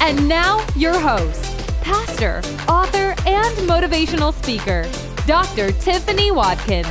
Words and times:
And 0.00 0.28
now, 0.28 0.64
your 0.76 0.98
host, 0.98 1.42
pastor, 1.82 2.38
author, 2.68 3.14
and 3.26 3.56
motivational 3.68 4.32
speaker, 4.32 4.88
Dr. 5.26 5.72
Tiffany 5.72 6.30
Watkins. 6.30 6.86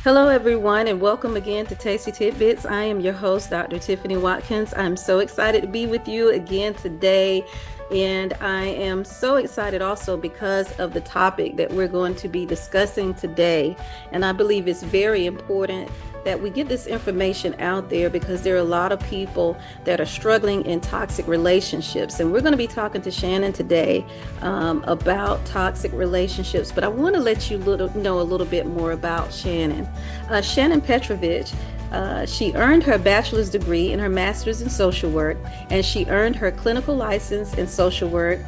Hello, 0.00 0.28
everyone, 0.28 0.88
and 0.88 1.00
welcome 1.00 1.36
again 1.36 1.66
to 1.66 1.76
Tasty 1.76 2.10
Tidbits. 2.10 2.66
I 2.66 2.82
am 2.82 3.00
your 3.00 3.12
host, 3.12 3.50
Dr. 3.50 3.78
Tiffany 3.78 4.16
Watkins. 4.16 4.74
I'm 4.76 4.96
so 4.96 5.20
excited 5.20 5.62
to 5.62 5.68
be 5.68 5.86
with 5.86 6.08
you 6.08 6.30
again 6.30 6.74
today. 6.74 7.44
And 7.90 8.34
I 8.40 8.66
am 8.66 9.04
so 9.04 9.36
excited 9.36 9.80
also 9.80 10.16
because 10.16 10.70
of 10.78 10.92
the 10.92 11.00
topic 11.00 11.56
that 11.56 11.72
we're 11.72 11.88
going 11.88 12.14
to 12.16 12.28
be 12.28 12.44
discussing 12.44 13.14
today. 13.14 13.76
And 14.12 14.24
I 14.24 14.32
believe 14.32 14.68
it's 14.68 14.82
very 14.82 15.26
important 15.26 15.90
that 16.24 16.42
we 16.42 16.50
get 16.50 16.68
this 16.68 16.86
information 16.86 17.54
out 17.58 17.88
there 17.88 18.10
because 18.10 18.42
there 18.42 18.54
are 18.54 18.58
a 18.58 18.64
lot 18.64 18.92
of 18.92 19.00
people 19.08 19.56
that 19.84 20.00
are 20.00 20.06
struggling 20.06 20.64
in 20.66 20.80
toxic 20.80 21.26
relationships. 21.26 22.20
And 22.20 22.30
we're 22.32 22.42
going 22.42 22.52
to 22.52 22.58
be 22.58 22.66
talking 22.66 23.00
to 23.02 23.10
Shannon 23.10 23.52
today 23.54 24.04
um, 24.42 24.84
about 24.86 25.42
toxic 25.46 25.92
relationships. 25.92 26.70
But 26.70 26.84
I 26.84 26.88
want 26.88 27.14
to 27.14 27.20
let 27.20 27.50
you 27.50 27.56
little, 27.56 27.88
know 27.96 28.20
a 28.20 28.22
little 28.22 28.46
bit 28.46 28.66
more 28.66 28.92
about 28.92 29.32
Shannon. 29.32 29.88
Uh, 30.28 30.42
Shannon 30.42 30.82
Petrovich 30.82 31.52
uh, 31.92 32.26
she 32.26 32.52
earned 32.54 32.82
her 32.84 32.98
bachelor's 32.98 33.50
degree 33.50 33.92
and 33.92 34.00
her 34.00 34.08
master's 34.08 34.60
in 34.60 34.68
social 34.68 35.10
work, 35.10 35.38
and 35.70 35.84
she 35.84 36.04
earned 36.06 36.36
her 36.36 36.50
clinical 36.50 36.94
license 36.94 37.54
in 37.54 37.66
social 37.66 38.08
work 38.08 38.40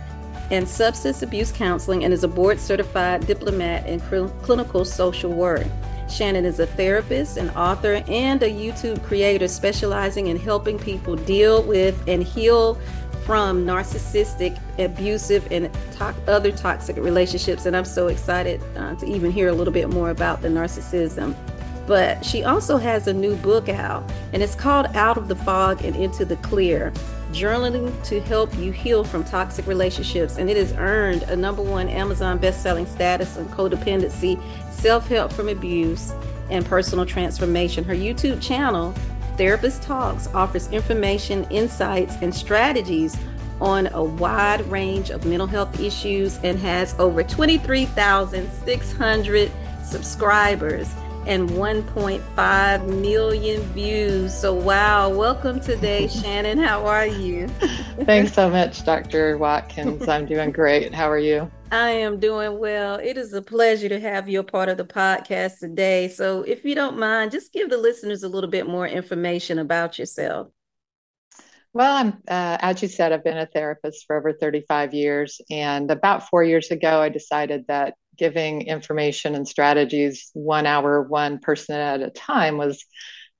and 0.50 0.68
substance 0.68 1.22
abuse 1.22 1.52
counseling 1.52 2.04
and 2.04 2.12
is 2.12 2.24
a 2.24 2.28
board 2.28 2.58
certified 2.58 3.26
diplomat 3.26 3.86
in 3.86 4.00
cl- 4.00 4.28
clinical 4.42 4.84
social 4.84 5.32
work. 5.32 5.66
Shannon 6.08 6.44
is 6.44 6.58
a 6.58 6.66
therapist, 6.66 7.36
an 7.36 7.50
author, 7.50 8.02
and 8.08 8.42
a 8.42 8.50
YouTube 8.50 9.02
creator 9.04 9.46
specializing 9.46 10.26
in 10.26 10.36
helping 10.36 10.76
people 10.76 11.14
deal 11.14 11.62
with 11.62 12.02
and 12.08 12.22
heal 12.22 12.74
from 13.24 13.64
narcissistic, 13.64 14.58
abusive, 14.78 15.46
and 15.52 15.72
to- 15.92 16.14
other 16.26 16.50
toxic 16.50 16.96
relationships. 16.96 17.64
And 17.64 17.76
I'm 17.76 17.84
so 17.84 18.08
excited 18.08 18.60
uh, 18.76 18.96
to 18.96 19.06
even 19.06 19.30
hear 19.30 19.48
a 19.48 19.52
little 19.52 19.72
bit 19.72 19.88
more 19.88 20.10
about 20.10 20.42
the 20.42 20.48
narcissism 20.48 21.36
but 21.90 22.24
she 22.24 22.44
also 22.44 22.76
has 22.76 23.08
a 23.08 23.12
new 23.12 23.34
book 23.34 23.68
out, 23.68 24.08
and 24.32 24.44
it's 24.44 24.54
called 24.54 24.86
Out 24.94 25.18
of 25.18 25.26
the 25.26 25.34
Fog 25.34 25.84
and 25.84 25.96
Into 25.96 26.24
the 26.24 26.36
Clear 26.36 26.92
Journaling 27.32 27.92
to 28.04 28.20
Help 28.20 28.56
You 28.56 28.70
Heal 28.70 29.02
from 29.02 29.24
Toxic 29.24 29.66
Relationships. 29.66 30.38
And 30.38 30.48
it 30.48 30.56
has 30.56 30.72
earned 30.74 31.24
a 31.24 31.34
number 31.34 31.62
one 31.62 31.88
Amazon 31.88 32.38
best-selling 32.38 32.86
status 32.86 33.36
on 33.36 33.48
codependency, 33.48 34.40
self 34.70 35.08
help 35.08 35.32
from 35.32 35.48
abuse, 35.48 36.12
and 36.48 36.64
personal 36.64 37.04
transformation. 37.04 37.82
Her 37.82 37.96
YouTube 37.96 38.40
channel, 38.40 38.94
Therapist 39.36 39.82
Talks, 39.82 40.28
offers 40.28 40.70
information, 40.70 41.42
insights, 41.50 42.14
and 42.22 42.32
strategies 42.32 43.16
on 43.60 43.88
a 43.88 44.04
wide 44.04 44.64
range 44.66 45.10
of 45.10 45.26
mental 45.26 45.48
health 45.48 45.80
issues 45.80 46.38
and 46.44 46.56
has 46.60 46.94
over 47.00 47.24
23,600 47.24 49.50
subscribers 49.82 50.94
and 51.26 51.50
1.5 51.50 53.00
million 53.00 53.60
views. 53.72 54.34
So, 54.34 54.54
wow, 54.54 55.08
welcome 55.08 55.60
today, 55.60 56.08
Shannon. 56.22 56.58
How 56.58 56.86
are 56.86 57.06
you? 57.06 57.48
Thanks 58.04 58.32
so 58.32 58.48
much, 58.48 58.84
Dr. 58.84 59.36
Watkins. 59.38 60.08
I'm 60.08 60.26
doing 60.26 60.50
great. 60.52 60.94
How 60.94 61.10
are 61.10 61.18
you? 61.18 61.50
I 61.72 61.90
am 61.90 62.18
doing 62.18 62.58
well. 62.58 62.96
It 62.96 63.16
is 63.16 63.32
a 63.32 63.42
pleasure 63.42 63.88
to 63.88 64.00
have 64.00 64.28
you 64.28 64.40
a 64.40 64.44
part 64.44 64.68
of 64.68 64.76
the 64.76 64.84
podcast 64.84 65.60
today. 65.60 66.08
So, 66.08 66.42
if 66.42 66.64
you 66.64 66.74
don't 66.74 66.98
mind, 66.98 67.30
just 67.32 67.52
give 67.52 67.70
the 67.70 67.78
listeners 67.78 68.22
a 68.22 68.28
little 68.28 68.50
bit 68.50 68.66
more 68.66 68.86
information 68.86 69.58
about 69.58 69.98
yourself. 69.98 70.48
Well, 71.72 71.96
I'm, 71.96 72.08
uh, 72.26 72.58
as 72.60 72.82
you 72.82 72.88
said, 72.88 73.12
I've 73.12 73.22
been 73.22 73.38
a 73.38 73.46
therapist 73.46 74.06
for 74.06 74.16
over 74.16 74.32
35 74.32 74.92
years. 74.92 75.40
And 75.50 75.90
about 75.90 76.28
four 76.28 76.42
years 76.42 76.70
ago, 76.72 77.00
I 77.00 77.08
decided 77.10 77.66
that 77.68 77.94
giving 78.20 78.66
information 78.66 79.34
and 79.34 79.48
strategies 79.48 80.30
one 80.34 80.66
hour, 80.66 81.02
one 81.02 81.38
person 81.38 81.74
at 81.74 82.02
a 82.02 82.10
time 82.10 82.58
was 82.58 82.84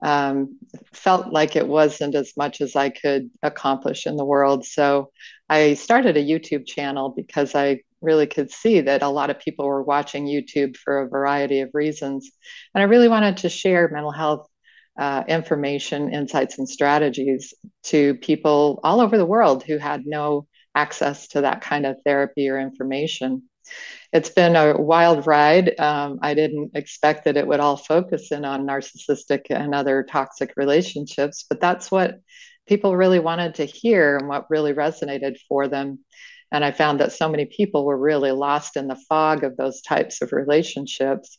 um, 0.02 0.58
felt 0.94 1.30
like 1.34 1.54
it 1.54 1.68
wasn't 1.68 2.14
as 2.14 2.32
much 2.34 2.62
as 2.62 2.74
I 2.74 2.88
could 2.88 3.30
accomplish 3.42 4.06
in 4.06 4.16
the 4.16 4.24
world. 4.24 4.64
So 4.64 5.10
I 5.50 5.74
started 5.74 6.16
a 6.16 6.24
YouTube 6.24 6.66
channel 6.66 7.12
because 7.14 7.54
I 7.54 7.80
really 8.00 8.26
could 8.26 8.50
see 8.50 8.80
that 8.80 9.02
a 9.02 9.08
lot 9.08 9.28
of 9.28 9.38
people 9.38 9.66
were 9.66 9.82
watching 9.82 10.24
YouTube 10.24 10.78
for 10.78 11.00
a 11.00 11.08
variety 11.08 11.60
of 11.60 11.68
reasons. 11.74 12.30
And 12.74 12.80
I 12.80 12.86
really 12.86 13.08
wanted 13.08 13.36
to 13.38 13.50
share 13.50 13.90
mental 13.92 14.12
health 14.12 14.48
uh, 14.98 15.24
information, 15.28 16.14
insights, 16.14 16.58
and 16.58 16.66
strategies 16.66 17.52
to 17.82 18.14
people 18.14 18.80
all 18.82 19.02
over 19.02 19.18
the 19.18 19.26
world 19.26 19.62
who 19.62 19.76
had 19.76 20.06
no 20.06 20.46
access 20.74 21.28
to 21.28 21.42
that 21.42 21.60
kind 21.60 21.84
of 21.84 21.96
therapy 22.06 22.48
or 22.48 22.58
information 22.58 23.42
it's 24.12 24.30
been 24.30 24.56
a 24.56 24.76
wild 24.76 25.26
ride. 25.26 25.78
Um, 25.78 26.18
I 26.22 26.34
didn't 26.34 26.72
expect 26.74 27.24
that 27.24 27.36
it 27.36 27.46
would 27.46 27.60
all 27.60 27.76
focus 27.76 28.32
in 28.32 28.44
on 28.44 28.66
narcissistic 28.66 29.46
and 29.50 29.74
other 29.74 30.02
toxic 30.02 30.54
relationships, 30.56 31.44
but 31.48 31.60
that's 31.60 31.90
what 31.90 32.20
people 32.66 32.96
really 32.96 33.20
wanted 33.20 33.54
to 33.56 33.64
hear 33.64 34.16
and 34.16 34.28
what 34.28 34.50
really 34.50 34.72
resonated 34.72 35.38
for 35.48 35.68
them. 35.68 36.00
And 36.52 36.64
I 36.64 36.72
found 36.72 37.00
that 37.00 37.12
so 37.12 37.28
many 37.28 37.46
people 37.46 37.84
were 37.84 37.96
really 37.96 38.32
lost 38.32 38.76
in 38.76 38.88
the 38.88 39.00
fog 39.08 39.44
of 39.44 39.56
those 39.56 39.80
types 39.82 40.22
of 40.22 40.32
relationships. 40.32 41.38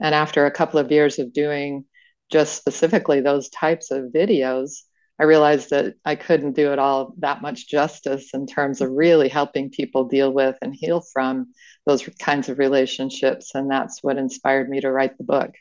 And 0.00 0.14
after 0.14 0.46
a 0.46 0.50
couple 0.50 0.80
of 0.80 0.90
years 0.90 1.18
of 1.18 1.34
doing 1.34 1.84
just 2.30 2.56
specifically 2.56 3.20
those 3.20 3.50
types 3.50 3.90
of 3.90 4.04
videos, 4.04 4.82
I 5.18 5.24
realized 5.24 5.70
that 5.70 5.94
I 6.04 6.14
couldn't 6.14 6.56
do 6.56 6.72
it 6.72 6.78
all 6.78 7.14
that 7.18 7.40
much 7.40 7.68
justice 7.68 8.30
in 8.34 8.46
terms 8.46 8.80
of 8.80 8.90
really 8.90 9.28
helping 9.28 9.70
people 9.70 10.04
deal 10.04 10.32
with 10.32 10.56
and 10.60 10.74
heal 10.74 11.00
from 11.00 11.52
those 11.86 12.06
kinds 12.18 12.48
of 12.48 12.58
relationships. 12.58 13.54
And 13.54 13.70
that's 13.70 14.02
what 14.02 14.18
inspired 14.18 14.68
me 14.68 14.80
to 14.80 14.92
write 14.92 15.16
the 15.16 15.24
book. 15.24 15.54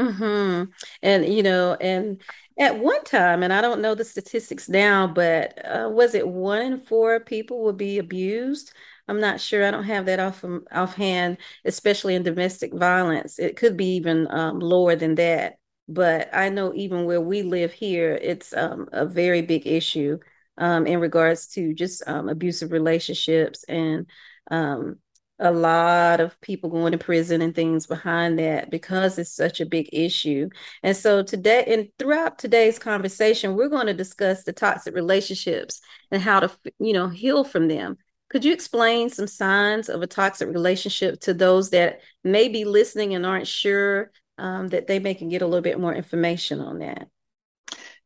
Mm-hmm. 0.00 0.70
And, 1.02 1.34
you 1.34 1.42
know, 1.42 1.74
and 1.80 2.22
at 2.58 2.78
one 2.78 3.02
time, 3.04 3.42
and 3.42 3.52
I 3.52 3.60
don't 3.60 3.80
know 3.80 3.94
the 3.94 4.04
statistics 4.04 4.68
now, 4.68 5.06
but 5.06 5.58
uh, 5.64 5.88
was 5.90 6.14
it 6.14 6.26
one 6.26 6.62
in 6.62 6.78
four 6.78 7.20
people 7.20 7.64
would 7.64 7.76
be 7.76 7.98
abused? 7.98 8.72
I'm 9.08 9.20
not 9.20 9.40
sure. 9.40 9.66
I 9.66 9.72
don't 9.72 9.84
have 9.84 10.06
that 10.06 10.20
off 10.20 10.44
offhand, 10.70 11.38
especially 11.64 12.14
in 12.14 12.22
domestic 12.22 12.72
violence. 12.72 13.38
It 13.38 13.56
could 13.56 13.76
be 13.76 13.96
even 13.96 14.28
um, 14.30 14.60
lower 14.60 14.94
than 14.94 15.16
that 15.16 15.56
but 15.88 16.28
I 16.32 16.48
know 16.48 16.72
even 16.74 17.04
where 17.04 17.20
we 17.20 17.42
live 17.42 17.72
here, 17.72 18.18
it's 18.20 18.54
um, 18.54 18.88
a 18.92 19.06
very 19.06 19.42
big 19.42 19.66
issue 19.66 20.18
um, 20.58 20.86
in 20.86 21.00
regards 21.00 21.48
to 21.48 21.74
just 21.74 22.02
um, 22.06 22.28
abusive 22.28 22.72
relationships 22.72 23.64
and 23.64 24.06
um, 24.50 24.96
a 25.38 25.50
lot 25.50 26.20
of 26.20 26.40
people 26.40 26.70
going 26.70 26.92
to 26.92 26.98
prison 26.98 27.42
and 27.42 27.54
things 27.54 27.86
behind 27.86 28.38
that 28.38 28.70
because 28.70 29.18
it's 29.18 29.34
such 29.34 29.60
a 29.60 29.66
big 29.66 29.88
issue. 29.92 30.48
And 30.84 30.96
so 30.96 31.22
today 31.22 31.64
and 31.66 31.88
throughout 31.98 32.38
today's 32.38 32.78
conversation, 32.78 33.56
we're 33.56 33.68
going 33.68 33.88
to 33.88 33.94
discuss 33.94 34.44
the 34.44 34.52
toxic 34.52 34.94
relationships 34.94 35.80
and 36.12 36.22
how 36.22 36.40
to, 36.40 36.50
you 36.78 36.92
know, 36.92 37.08
heal 37.08 37.42
from 37.42 37.66
them. 37.66 37.96
Could 38.30 38.44
you 38.44 38.52
explain 38.52 39.10
some 39.10 39.26
signs 39.26 39.88
of 39.88 40.00
a 40.00 40.06
toxic 40.06 40.48
relationship 40.48 41.20
to 41.22 41.34
those 41.34 41.70
that 41.70 42.00
may 42.22 42.48
be 42.48 42.64
listening 42.64 43.14
and 43.14 43.26
aren't 43.26 43.48
sure 43.48 44.12
um, 44.42 44.68
that 44.68 44.88
they 44.88 44.98
may 44.98 45.14
can 45.14 45.28
get 45.28 45.40
a 45.40 45.46
little 45.46 45.62
bit 45.62 45.78
more 45.78 45.94
information 45.94 46.60
on 46.60 46.80
that. 46.80 47.06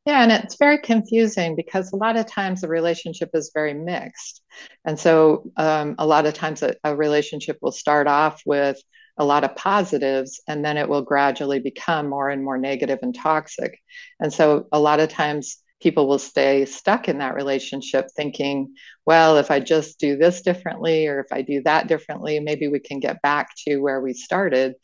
Yeah, 0.04 0.22
and 0.22 0.30
it's 0.30 0.56
very 0.56 0.78
confusing 0.78 1.56
because 1.56 1.92
a 1.92 1.96
lot 1.96 2.16
of 2.16 2.26
times 2.26 2.60
the 2.60 2.68
relationship 2.68 3.30
is 3.34 3.50
very 3.52 3.74
mixed. 3.74 4.42
And 4.84 5.00
so 5.00 5.50
um, 5.56 5.96
a 5.98 6.06
lot 6.06 6.26
of 6.26 6.34
times 6.34 6.62
a, 6.62 6.76
a, 6.84 6.94
relationship 6.94 7.58
will 7.60 7.72
start 7.72 8.06
off 8.06 8.40
with 8.46 8.80
a 9.18 9.24
lot 9.24 9.42
of 9.42 9.56
positives 9.56 10.40
and 10.46 10.64
then 10.64 10.76
it 10.76 10.88
will 10.88 11.02
gradually 11.02 11.58
become 11.58 12.08
more 12.08 12.28
and 12.28 12.44
more 12.44 12.58
negative 12.58 13.00
and 13.02 13.14
toxic. 13.14 13.80
And 14.20 14.32
so 14.32 14.68
a 14.70 14.78
lot 14.78 15.00
of 15.00 15.08
times 15.08 15.56
people 15.80 16.06
will 16.06 16.20
stay 16.20 16.66
stuck 16.66 17.08
in 17.08 17.18
that 17.18 17.34
relationship 17.34 18.06
thinking, 18.14 18.74
well, 19.06 19.38
if 19.38 19.50
I 19.50 19.58
just 19.58 19.98
do 19.98 20.16
this 20.16 20.42
differently 20.42 21.08
or 21.08 21.20
if 21.20 21.32
I 21.32 21.42
do 21.42 21.62
that 21.64 21.88
differently, 21.88 22.38
maybe 22.38 22.68
we 22.68 22.78
can 22.78 23.00
get 23.00 23.22
back 23.22 23.48
to 23.66 23.78
where 23.78 24.00
we 24.00 24.12
started. 24.12 24.74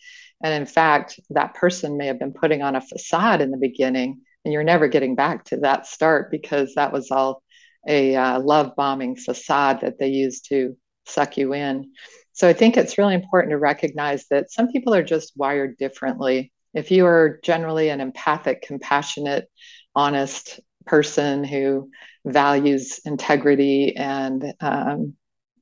And 0.43 0.53
in 0.55 0.67
fact, 0.67 1.21
that 1.31 1.55
person 1.55 1.97
may 1.97 2.07
have 2.07 2.19
been 2.19 2.33
putting 2.33 2.63
on 2.63 2.77
a 2.77 2.81
facade 2.81 3.41
in 3.41 3.51
the 3.51 3.57
beginning, 3.57 4.21
and 4.45 4.53
you're 4.53 4.65
never 4.65 4.89
getting 4.89 5.15
back 5.15 5.45
to 5.47 5.59
that 5.59 5.87
start 5.87 6.31
because 6.31 6.75
that 6.75 6.93
was 6.93 7.11
all 7.11 7.43
a 7.87 8.15
uh, 8.15 8.41
love 8.41 8.75
bombing 8.77 9.17
facade 9.17 9.81
that 9.81 9.99
they 9.99 10.09
used 10.09 10.49
to 10.49 10.77
suck 11.07 11.37
you 11.37 11.53
in. 11.53 11.93
So 12.33 12.49
I 12.49 12.53
think 12.53 12.77
it's 12.77 12.99
really 12.99 13.15
important 13.15 13.51
to 13.51 13.59
recognize 13.59 14.27
that 14.31 14.51
some 14.51 14.69
people 14.69 14.95
are 14.95 15.03
just 15.03 15.33
wired 15.37 15.77
differently. 15.79 16.53
If 16.75 16.91
you 16.91 17.07
are 17.07 17.41
generally 17.45 17.91
an 17.91 18.01
empathic, 18.01 18.63
compassionate, 18.63 19.49
honest 19.95 20.61
person 20.87 21.45
who 21.45 21.91
values 22.25 23.01
integrity 23.05 23.95
and 23.97 24.55
um, 24.61 25.15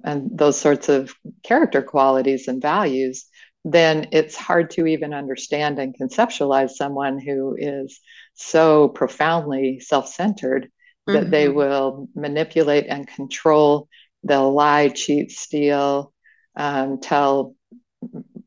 and 0.03 0.31
those 0.33 0.59
sorts 0.59 0.89
of 0.89 1.13
character 1.43 1.83
qualities 1.83 2.49
and 2.49 2.63
values, 2.63 3.27
then 3.65 4.09
it's 4.13 4.37
hard 4.37 4.71
to 4.71 4.87
even 4.87 5.13
understand 5.13 5.79
and 5.79 5.97
conceptualize 5.99 6.71
someone 6.71 7.19
who 7.19 7.57
is 7.59 8.01
so 8.35 8.89
profoundly 8.89 9.81
self-centered 9.81 10.65
mm-hmm. 10.65 11.13
that 11.13 11.31
they 11.31 11.47
mm-hmm. 11.47 11.57
will 11.57 12.09
manipulate 12.15 12.87
and 12.89 13.07
control. 13.07 13.89
They'll 14.25 14.53
lie, 14.53 14.89
cheat, 14.89 15.31
steal, 15.31 16.13
um, 16.57 17.01
tell 17.01 17.55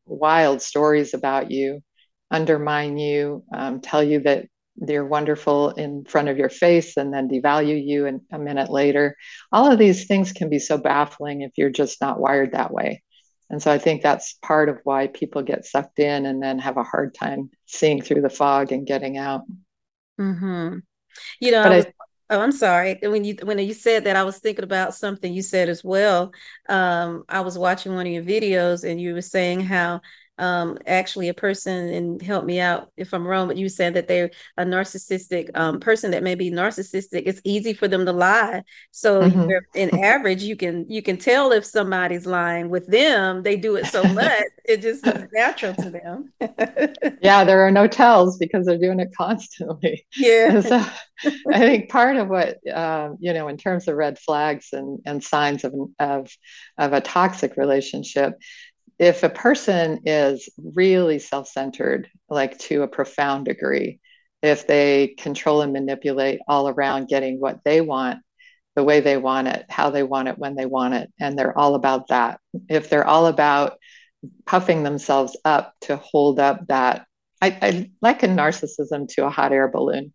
wild 0.06 0.62
stories 0.62 1.13
about 1.13 1.51
you, 1.51 1.81
undermine 2.31 2.98
you, 2.98 3.44
um, 3.54 3.81
tell 3.81 4.04
you 4.04 4.21
that 4.21 4.48
they're 4.75 5.06
wonderful 5.06 5.69
in 5.69 6.04
front 6.06 6.30
of 6.30 6.38
your 6.38 6.50
face 6.50 6.98
and 6.98 7.13
then 7.13 7.30
devalue 7.30 7.80
you 7.86 8.07
in, 8.07 8.21
a 8.31 8.39
minute 8.39 8.71
later. 8.71 9.15
All 9.51 9.71
of 9.71 9.77
these 9.77 10.07
things 10.07 10.31
can 10.31 10.50
be 10.50 10.57
so 10.57 10.80
baffling 10.80 11.42
if 11.42 11.51
you're 11.57 11.69
just 11.69 12.01
not 12.01 12.19
wired 12.19 12.54
that 12.54 12.71
way. 12.71 13.03
And 13.54 13.62
so 13.62 13.72
I 13.72 13.78
think 13.78 14.02
that's 14.02 14.34
part 14.42 14.68
of 14.68 14.80
why 14.84 15.06
people 15.06 15.44
get 15.44 15.64
sucked 15.64 16.00
in 16.00 16.26
and 16.26 16.42
then 16.42 16.58
have 16.58 16.78
a 16.78 16.84
hard 16.84 17.14
time 17.14 17.52
seeing 17.68 18.02
through 18.02 18.22
the 18.22 18.30
fog 18.30 18.72
and 18.72 18.88
getting 18.88 19.20
out. 19.20 19.42
Mm-hmm. 20.20 20.80
You 21.40 21.52
know, 21.52 21.62
I 21.62 21.86
oh, 22.32 22.40
I'm 22.40 22.52
sorry. 22.52 22.98
When 23.04 23.24
you 23.24 23.36
when 23.44 23.60
you 23.60 23.76
said 23.76 24.06
that, 24.06 24.16
I 24.16 24.24
was 24.24 24.40
thinking 24.40 24.64
about 24.64 24.96
something 24.96 25.32
you 25.32 25.44
said 25.44 25.70
as 25.70 25.84
well. 25.84 26.34
Um, 26.68 27.26
I 27.30 27.42
was 27.42 27.56
watching 27.56 27.94
one 27.94 28.08
of 28.08 28.12
your 28.12 28.24
videos, 28.24 28.90
and 28.90 29.00
you 29.00 29.14
were 29.14 29.22
saying 29.22 29.60
how 29.60 30.02
um, 30.40 30.78
actually 30.88 31.30
a 31.30 31.34
person 31.34 31.90
and 31.90 32.22
help 32.22 32.44
me 32.44 32.60
out 32.60 32.90
if 32.98 33.14
I'm 33.14 33.26
wrong, 33.26 33.48
but 33.48 33.58
you 33.58 33.70
said 33.70 33.94
that 33.94 34.08
they're 34.08 34.32
a 34.58 34.66
narcissistic 34.66 35.56
um, 35.56 35.80
person 35.80 36.12
that 36.12 36.24
may 36.24 36.36
be 36.36 36.50
narcissistic. 36.50 37.24
It's 37.26 37.42
easy 37.44 37.74
for 37.74 37.88
them 37.88 38.06
to 38.06 38.12
lie. 38.12 38.64
So 38.92 39.22
mm-hmm. 39.22 39.52
in 39.76 40.04
average, 40.04 40.42
you 40.42 40.56
can 40.56 40.90
you 40.90 41.02
can 41.02 41.18
tell 41.18 41.52
if 41.52 41.66
somebody's 41.66 42.26
lying. 42.26 42.70
With 42.70 42.88
them, 42.88 43.44
they 43.44 43.58
do 43.58 43.76
it 43.76 43.86
so 43.86 44.04
much, 44.14 44.44
it 44.66 44.82
just 44.82 45.06
is 45.06 45.26
natural 45.34 45.76
to 45.76 45.90
them. 45.90 46.34
yeah, 47.22 47.44
there 47.44 47.66
are 47.66 47.72
no 47.72 47.88
tells 47.88 48.38
because 48.38 48.66
they're 48.66 48.78
doing 48.78 49.00
it 49.00 49.14
constantly. 49.16 50.06
Yeah. 50.18 50.62
so 50.62 50.84
I 51.52 51.60
think 51.60 51.90
part 51.90 52.18
of 52.18 52.28
what 52.28 52.58
um, 52.74 53.18
you 53.20 53.34
know, 53.34 53.48
in 53.48 53.58
terms 53.58 53.88
of 53.88 53.96
red 53.96 54.18
flags 54.18 54.70
and 54.74 55.00
and 55.06 55.24
signs 55.24 55.64
of 55.64 55.76
of 56.00 56.32
of 56.78 56.94
a 56.94 57.02
toxic 57.02 57.56
relationship, 57.56 58.34
if 59.00 59.24
a 59.24 59.30
person 59.30 60.01
is 60.06 60.50
really 60.57 61.19
self 61.19 61.48
centered, 61.48 62.10
like 62.30 62.57
to 62.60 62.84
a 62.84 62.88
profound 62.88 63.45
degree, 63.45 64.00
if 64.42 64.68
they 64.68 65.16
control 65.18 65.62
and 65.62 65.74
manipulate 65.74 66.40
all 66.48 66.68
around 66.68 67.07
getting 67.07 67.40
what 67.40 67.60
they 67.63 67.81
want, 67.81 68.19
the 68.75 68.84
way 68.84 69.00
they 69.00 69.18
want 69.18 69.48
it, 69.48 69.66
how 69.69 69.90
they 69.90 70.04
want 70.04 70.28
it, 70.28 70.38
when 70.38 70.56
they 70.56 70.66
want 70.66 70.94
it, 70.94 71.12
and 71.19 71.38
they're 71.38 71.57
all 71.57 71.75
about 71.75 72.07
that. 72.10 72.40
If 72.69 72.90
they're 72.90 73.07
all 73.07 73.28
about 73.28 73.78
puffing 74.45 74.84
themselves 74.84 75.38
up 75.46 75.74
to 75.81 75.96
hold 75.98 76.39
up 76.39 76.68
that, 76.68 77.06
I, 77.42 77.57
I 77.62 77.92
liken 78.01 78.36
narcissism 78.36 79.07
to 79.10 79.25
a 79.25 79.30
hot 79.30 79.51
air 79.51 79.69
balloon. 79.69 80.13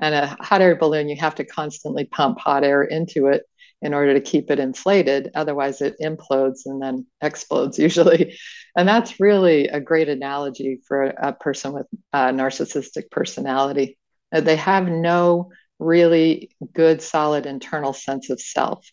And 0.00 0.14
a 0.14 0.36
hot 0.40 0.60
air 0.60 0.76
balloon, 0.76 1.08
you 1.08 1.16
have 1.16 1.34
to 1.36 1.44
constantly 1.44 2.04
pump 2.04 2.38
hot 2.38 2.62
air 2.64 2.82
into 2.82 3.26
it 3.26 3.42
in 3.80 3.94
order 3.94 4.14
to 4.14 4.20
keep 4.20 4.50
it 4.50 4.58
inflated. 4.58 5.30
Otherwise, 5.34 5.80
it 5.80 5.96
implodes 6.02 6.60
and 6.66 6.82
then 6.82 7.06
explodes 7.20 7.78
usually. 7.88 8.38
And 8.76 8.88
that's 8.88 9.20
really 9.20 9.68
a 9.68 9.80
great 9.80 10.08
analogy 10.08 10.80
for 10.86 11.04
a, 11.04 11.32
person 11.32 11.72
with 11.72 11.86
a 12.12 12.30
narcissistic 12.32 13.10
personality. 13.10 13.98
Uh, 14.32 14.40
they 14.40 14.56
have 14.56 14.88
no 14.88 15.50
really 15.78 16.50
good, 16.72 17.00
solid 17.00 17.46
internal 17.46 17.92
sense 17.92 18.30
of 18.30 18.40
self. 18.40 18.84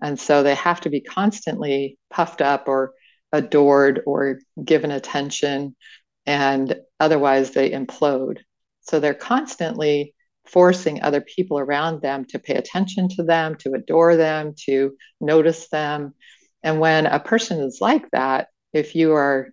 And 0.00 0.18
so 0.20 0.42
they 0.42 0.54
have 0.54 0.80
to 0.82 0.90
be 0.90 1.00
constantly 1.00 1.98
puffed 2.10 2.42
up 2.42 2.68
or 2.68 2.92
adored 3.32 4.02
or 4.06 4.40
given 4.62 4.90
attention. 4.90 5.74
And 6.26 6.76
otherwise, 7.00 7.50
they 7.52 7.70
implode. 7.70 8.38
So 8.82 9.00
they're 9.00 9.14
constantly 9.14 10.14
forcing 10.48 11.02
other 11.02 11.20
people 11.20 11.58
around 11.58 12.00
them 12.00 12.24
to 12.26 12.38
pay 12.38 12.54
attention 12.54 13.08
to 13.08 13.22
them, 13.22 13.54
to 13.56 13.72
adore 13.74 14.16
them, 14.16 14.54
to 14.66 14.96
notice 15.20 15.68
them. 15.68 16.14
And 16.62 16.80
when 16.80 17.06
a 17.06 17.20
person 17.20 17.60
is 17.60 17.78
like 17.80 18.10
that, 18.10 18.48
if 18.72 18.94
you 18.94 19.12
are 19.12 19.48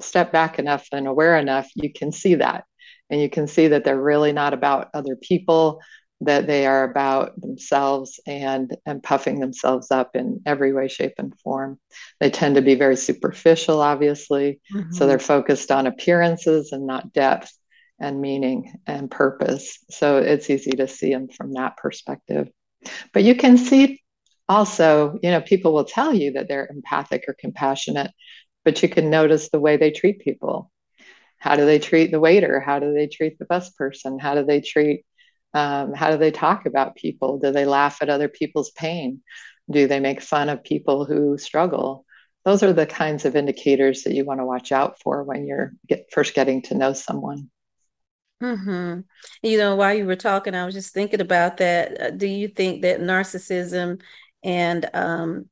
step 0.00 0.32
back 0.32 0.58
enough 0.58 0.86
and 0.92 1.06
aware 1.06 1.36
enough, 1.36 1.68
you 1.74 1.92
can 1.92 2.12
see 2.12 2.36
that. 2.36 2.64
And 3.10 3.20
you 3.20 3.28
can 3.28 3.46
see 3.46 3.68
that 3.68 3.84
they're 3.84 4.00
really 4.00 4.32
not 4.32 4.54
about 4.54 4.88
other 4.94 5.16
people, 5.16 5.80
that 6.20 6.46
they 6.46 6.66
are 6.66 6.84
about 6.84 7.40
themselves 7.40 8.20
and, 8.26 8.76
and 8.86 9.02
puffing 9.02 9.40
themselves 9.40 9.90
up 9.90 10.14
in 10.14 10.40
every 10.46 10.72
way, 10.72 10.86
shape, 10.86 11.14
and 11.18 11.38
form. 11.40 11.80
They 12.20 12.30
tend 12.30 12.54
to 12.54 12.62
be 12.62 12.74
very 12.74 12.96
superficial, 12.96 13.80
obviously. 13.80 14.60
Mm-hmm. 14.72 14.92
So 14.92 15.06
they're 15.06 15.18
focused 15.18 15.70
on 15.72 15.86
appearances 15.86 16.72
and 16.72 16.86
not 16.86 17.12
depth 17.12 17.52
and 18.00 18.20
meaning 18.20 18.72
and 18.86 19.10
purpose. 19.10 19.78
So 19.90 20.18
it's 20.18 20.50
easy 20.50 20.72
to 20.72 20.88
see 20.88 21.12
them 21.12 21.28
from 21.28 21.52
that 21.52 21.76
perspective. 21.76 22.48
But 23.12 23.24
you 23.24 23.34
can 23.34 23.58
see 23.58 24.00
also, 24.48 25.18
you 25.22 25.30
know, 25.30 25.40
people 25.40 25.72
will 25.72 25.84
tell 25.84 26.12
you 26.12 26.32
that 26.32 26.48
they're 26.48 26.66
empathic 26.66 27.24
or 27.28 27.36
compassionate, 27.38 28.10
but 28.64 28.82
you 28.82 28.88
can 28.88 29.10
notice 29.10 29.48
the 29.48 29.60
way 29.60 29.76
they 29.76 29.90
treat 29.90 30.20
people. 30.20 30.70
How 31.38 31.56
do 31.56 31.64
they 31.64 31.78
treat 31.78 32.10
the 32.10 32.20
waiter? 32.20 32.60
How 32.60 32.80
do 32.80 32.92
they 32.92 33.06
treat 33.06 33.38
the 33.38 33.44
bus 33.44 33.70
person? 33.70 34.18
How 34.18 34.34
do 34.34 34.44
they 34.44 34.60
treat, 34.60 35.04
um, 35.54 35.94
how 35.94 36.10
do 36.10 36.16
they 36.16 36.30
talk 36.30 36.66
about 36.66 36.96
people? 36.96 37.38
Do 37.38 37.52
they 37.52 37.64
laugh 37.64 37.98
at 38.02 38.10
other 38.10 38.28
people's 38.28 38.70
pain? 38.72 39.22
Do 39.70 39.86
they 39.86 40.00
make 40.00 40.20
fun 40.20 40.48
of 40.48 40.64
people 40.64 41.04
who 41.04 41.38
struggle? 41.38 42.04
Those 42.44 42.62
are 42.62 42.72
the 42.72 42.86
kinds 42.86 43.24
of 43.24 43.36
indicators 43.36 44.02
that 44.02 44.14
you 44.14 44.24
want 44.24 44.40
to 44.40 44.46
watch 44.46 44.72
out 44.72 44.96
for 45.02 45.22
when 45.24 45.46
you're 45.46 45.72
get, 45.86 46.06
first 46.10 46.34
getting 46.34 46.62
to 46.62 46.74
know 46.74 46.92
someone. 46.92 47.50
Hmm. 48.40 49.00
You 49.42 49.58
know, 49.58 49.76
while 49.76 49.94
you 49.94 50.06
were 50.06 50.16
talking, 50.16 50.54
I 50.54 50.64
was 50.64 50.74
just 50.74 50.94
thinking 50.94 51.20
about 51.20 51.58
that. 51.58 52.00
Uh, 52.00 52.10
do 52.10 52.26
you 52.26 52.48
think 52.48 52.82
that 52.82 53.00
narcissism 53.00 54.00
and 54.42 54.88
um, 54.94 55.48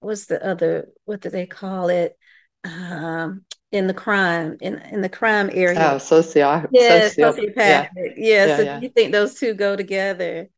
what's 0.00 0.26
the 0.26 0.44
other? 0.44 0.88
What 1.04 1.20
do 1.20 1.30
they 1.30 1.46
call 1.46 1.88
it? 1.88 2.16
Um, 2.64 3.44
in 3.70 3.86
the 3.86 3.94
crime 3.94 4.56
in 4.60 4.78
in 4.78 5.02
the 5.02 5.08
crime 5.08 5.50
area. 5.52 5.90
Oh, 5.92 5.98
socio- 5.98 6.66
yeah, 6.72 7.08
sociopathic. 7.08 7.54
Yeah. 7.56 7.88
yeah. 7.94 8.12
yeah 8.16 8.56
so 8.56 8.62
yeah. 8.62 8.80
you 8.80 8.88
think 8.88 9.12
those 9.12 9.34
two 9.34 9.54
go 9.54 9.76
together? 9.76 10.48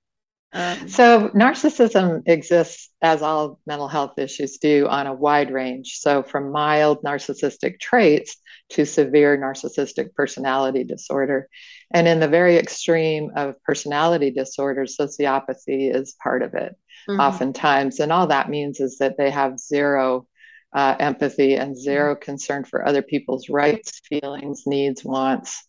Um, 0.53 0.89
so, 0.89 1.29
narcissism 1.29 2.23
exists, 2.27 2.91
as 3.03 3.23
all 3.23 3.61
mental 3.67 3.87
health 3.87 4.19
issues 4.19 4.59
do, 4.59 4.89
on 4.89 5.07
a 5.07 5.15
wide 5.15 5.53
range. 5.53 5.99
So, 6.01 6.25
from 6.25 6.51
mild 6.51 7.03
narcissistic 7.05 7.79
traits 7.79 8.37
to 8.71 8.85
severe 8.85 9.37
narcissistic 9.37 10.15
personality 10.15 10.85
disorder. 10.85 11.49
And 11.93 12.07
in 12.07 12.21
the 12.21 12.29
very 12.29 12.57
extreme 12.57 13.33
of 13.37 13.63
personality 13.63 14.31
disorder, 14.31 14.85
sociopathy 14.85 15.95
is 15.95 16.17
part 16.23 16.43
of 16.43 16.55
it, 16.55 16.77
mm-hmm. 17.09 17.21
oftentimes. 17.21 18.01
And 18.01 18.13
all 18.13 18.29
that 18.29 18.49
means 18.49 18.81
is 18.81 18.99
that 18.99 19.17
they 19.19 19.31
have 19.31 19.59
zero 19.59 20.27
uh, 20.73 20.95
empathy 21.01 21.57
and 21.57 21.77
0 21.77 22.15
mm-hmm. 22.15 22.23
concern 22.23 22.65
for 22.65 22.87
other 22.87 23.03
people's 23.03 23.49
rights, 23.49 24.01
feelings, 24.09 24.63
needs, 24.67 25.05
wants, 25.05 25.65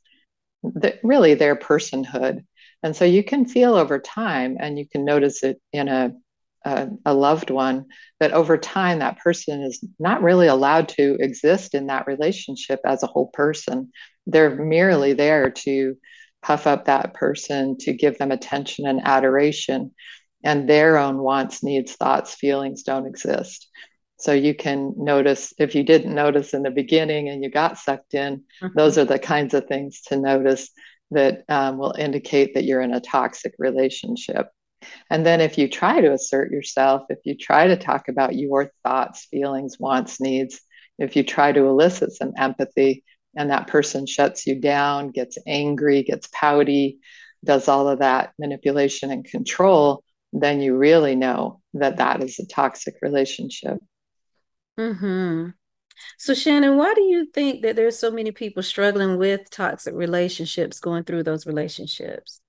the, 0.63 1.00
really 1.03 1.34
their 1.34 1.55
personhood. 1.55 2.46
And 2.84 2.96
so 2.96 3.05
you 3.05 3.24
can 3.24 3.46
feel 3.46 3.75
over 3.75 4.00
time, 4.00 4.58
and 4.60 4.77
you 4.77 4.88
can 4.88 5.05
notice 5.05 5.43
it 5.43 5.62
in 5.72 5.88
a, 5.88 6.13
a, 6.65 6.89
a, 7.06 7.13
loved 7.13 7.50
one, 7.50 7.86
that 8.20 8.34
over 8.34 8.58
time 8.58 9.00
that 9.00 9.20
person 9.20 9.62
is 9.63 9.84
not 10.00 10.22
really 10.22 10.48
allowed 10.48 10.89
to 10.89 11.18
exist 11.20 11.74
in 11.74 11.88
that 11.88 12.08
relationship 12.08 12.80
as 12.86 13.03
a 13.03 13.08
whole 13.08 13.27
person. 13.27 13.91
They're 14.27 14.56
merely 14.56 15.13
there 15.13 15.51
to 15.51 15.98
puff 16.41 16.68
up 16.68 16.86
that 16.86 17.13
person, 17.13 17.77
to 17.80 17.94
give 17.94 18.18
them 18.18 18.32
attention 18.32 18.88
and 18.88 19.01
adoration, 19.03 19.91
and 20.44 20.68
their 20.68 20.98
own 20.98 21.18
wants, 21.18 21.63
needs, 21.63 21.94
thoughts, 21.94 22.36
feelings 22.36 22.84
don't 22.84 23.08
exist. 23.08 23.68
So 24.18 24.34
you 24.34 24.53
can 24.53 24.94
notice 24.98 25.53
if 25.58 25.74
you 25.74 25.84
didn't 25.84 26.13
notice 26.13 26.53
in 26.53 26.62
the 26.62 26.70
beginning 26.70 27.30
and 27.30 27.44
you 27.44 27.50
got 27.50 27.80
sucked 27.80 28.13
in, 28.13 28.44
mm-hmm. 28.62 28.77
those 28.77 28.98
are 28.98 29.06
the 29.06 29.18
kinds 29.20 29.53
of 29.56 29.65
things 29.65 30.01
to 30.08 30.18
notice 30.18 30.70
that 31.10 31.44
um, 31.50 31.77
will 31.77 31.96
indicate 31.98 32.53
that 32.53 32.63
you're 32.63 32.82
in 32.82 32.94
a 32.94 33.01
toxic 33.01 33.53
relationship. 33.58 34.48
And 35.10 35.26
then 35.26 35.42
if 35.42 35.58
you 35.58 35.68
try 35.68 36.02
to 36.02 36.14
assert 36.14 36.52
yourself, 36.52 37.04
if 37.10 37.20
you 37.26 37.36
try 37.36 37.68
to 37.68 37.78
talk 37.78 38.08
about 38.08 38.36
your 38.36 38.72
thoughts, 38.84 39.26
feelings, 39.26 39.78
wants, 39.80 40.20
needs, 40.20 40.62
if 40.98 41.16
you 41.16 41.24
try 41.24 41.52
to 41.52 41.66
elicit 41.66 42.12
some 42.14 42.34
empathy, 42.38 43.04
and 43.36 43.50
that 43.50 43.68
person 43.68 44.06
shuts 44.06 44.46
you 44.46 44.60
down, 44.60 45.10
gets 45.10 45.38
angry, 45.48 46.04
gets 46.04 46.28
pouty, 46.34 47.00
does 47.44 47.68
all 47.68 47.88
of 47.88 48.00
that 48.00 48.34
manipulation 48.38 49.12
and 49.12 49.26
control, 49.26 50.04
then 50.34 50.62
you 50.62 50.76
really 50.76 51.16
know 51.16 51.62
that 51.74 51.98
that 51.98 52.24
is 52.24 52.40
a 52.40 52.46
toxic 52.46 52.96
relationship. 53.02 53.78
Hmm. 54.78 55.50
So 56.18 56.34
Shannon, 56.34 56.78
why 56.78 56.94
do 56.94 57.02
you 57.02 57.28
think 57.34 57.62
that 57.62 57.76
there's 57.76 57.98
so 57.98 58.12
many 58.12 58.32
people 58.32 58.64
struggling 58.64 59.18
with 59.18 59.50
toxic 59.50 59.94
relationships, 59.94 60.80
going 60.80 61.04
through 61.04 61.24
those 61.24 61.46
relationships? 61.46 62.42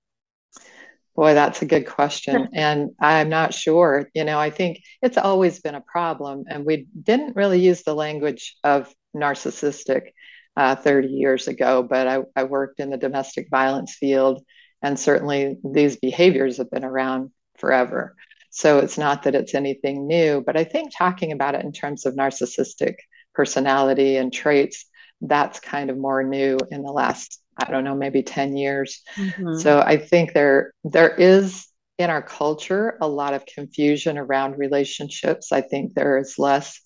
Boy, 1.15 1.33
that's 1.33 1.61
a 1.61 1.67
good 1.67 1.87
question. 1.87 2.49
and 2.53 2.91
I'm 2.99 3.29
not 3.29 3.53
sure. 3.53 4.09
You 4.13 4.23
know, 4.23 4.39
I 4.39 4.49
think 4.49 4.81
it's 5.01 5.17
always 5.17 5.59
been 5.59 5.75
a 5.75 5.81
problem. 5.81 6.45
And 6.47 6.65
we 6.65 6.87
didn't 7.01 7.35
really 7.35 7.59
use 7.59 7.83
the 7.83 7.95
language 7.95 8.55
of 8.63 8.93
narcissistic 9.15 10.11
uh, 10.55 10.75
30 10.75 11.07
years 11.09 11.47
ago, 11.47 11.83
but 11.83 12.07
I, 12.07 12.21
I 12.35 12.43
worked 12.43 12.79
in 12.79 12.89
the 12.89 12.97
domestic 12.97 13.49
violence 13.49 13.95
field. 13.95 14.43
And 14.81 14.99
certainly 14.99 15.57
these 15.63 15.97
behaviors 15.97 16.57
have 16.57 16.69
been 16.69 16.83
around 16.83 17.31
forever. 17.57 18.15
So 18.49 18.79
it's 18.79 18.97
not 18.97 19.23
that 19.23 19.33
it's 19.33 19.55
anything 19.55 20.05
new, 20.05 20.43
but 20.45 20.55
I 20.55 20.63
think 20.63 20.91
talking 20.95 21.31
about 21.31 21.55
it 21.55 21.65
in 21.65 21.71
terms 21.71 22.05
of 22.05 22.13
narcissistic 22.13 22.95
personality 23.33 24.17
and 24.17 24.31
traits, 24.31 24.85
that's 25.21 25.59
kind 25.59 25.89
of 25.89 25.97
more 25.97 26.23
new 26.23 26.57
in 26.69 26.83
the 26.83 26.91
last, 26.91 27.41
I 27.57 27.71
don't 27.71 27.83
know, 27.83 27.95
maybe 27.95 28.23
10 28.23 28.55
years. 28.55 29.01
Mm-hmm. 29.15 29.57
So 29.57 29.79
I 29.79 29.97
think 29.97 30.33
there 30.33 30.73
there 30.83 31.13
is 31.15 31.67
in 31.97 32.09
our 32.09 32.21
culture 32.21 32.97
a 33.01 33.07
lot 33.07 33.33
of 33.33 33.45
confusion 33.45 34.17
around 34.17 34.57
relationships. 34.57 35.51
I 35.51 35.61
think 35.61 35.93
there 35.93 36.17
is 36.17 36.39
less 36.39 36.79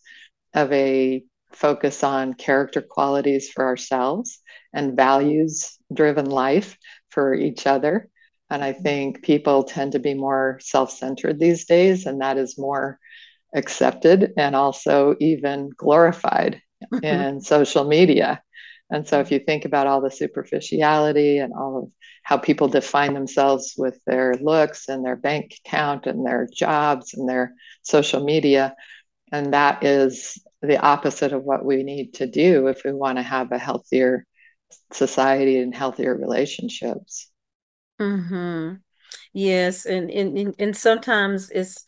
of 0.54 0.72
a 0.72 1.24
focus 1.52 2.04
on 2.04 2.34
character 2.34 2.82
qualities 2.82 3.50
for 3.50 3.66
ourselves 3.66 4.40
and 4.74 4.98
values 4.98 5.78
driven 5.94 6.26
life 6.26 6.78
for 7.10 7.34
each 7.34 7.66
other. 7.66 8.10
And 8.50 8.64
I 8.64 8.74
think 8.74 9.24
people 9.24 9.64
tend 9.64 9.94
to 9.94 10.00
be 10.00 10.14
more 10.14 10.60
self 10.62 10.92
centered 10.92 11.40
these 11.40 11.66
days, 11.66 12.06
and 12.06 12.22
that 12.22 12.38
is 12.38 12.58
more 12.58 13.00
accepted 13.56 14.34
and 14.38 14.56
also 14.56 15.16
even 15.20 15.70
glorified 15.76 16.62
in 17.04 17.42
social 17.42 17.84
media. 17.84 18.42
And 18.90 19.08
so, 19.08 19.20
if 19.20 19.32
you 19.32 19.40
think 19.40 19.66
about 19.66 19.88
all 19.88 20.02
the 20.02 20.12
superficiality 20.12 21.40
and 21.40 21.54
all 21.54 21.78
of 21.78 21.92
how 22.24 22.38
people 22.38 22.68
define 22.68 23.14
themselves 23.14 23.74
with 23.78 24.00
their 24.06 24.36
looks 24.36 24.88
and 24.88 25.06
their 25.06 25.16
bank 25.16 25.54
account 25.66 26.08
and 26.08 26.26
their 26.26 26.48
jobs 26.54 27.14
and 27.14 27.28
their 27.28 27.54
social 27.84 28.24
media, 28.24 28.76
and 29.32 29.54
that 29.54 29.84
is 29.84 30.42
the 30.62 30.80
opposite 30.80 31.34
of 31.34 31.44
what 31.44 31.66
we 31.66 31.84
need 31.84 32.14
to 32.16 32.28
do 32.28 32.68
if 32.68 32.84
we 32.84 32.94
want 32.94 33.18
to 33.18 33.24
have 33.24 33.52
a 33.52 33.58
healthier 33.58 34.26
society 34.92 35.60
and 35.60 35.76
healthier 35.76 36.16
relationships. 36.16 37.30
Mm-hmm. 38.00 38.76
Yes, 39.34 39.86
and, 39.86 40.10
and 40.10 40.56
and 40.58 40.76
sometimes 40.76 41.50
it's 41.50 41.84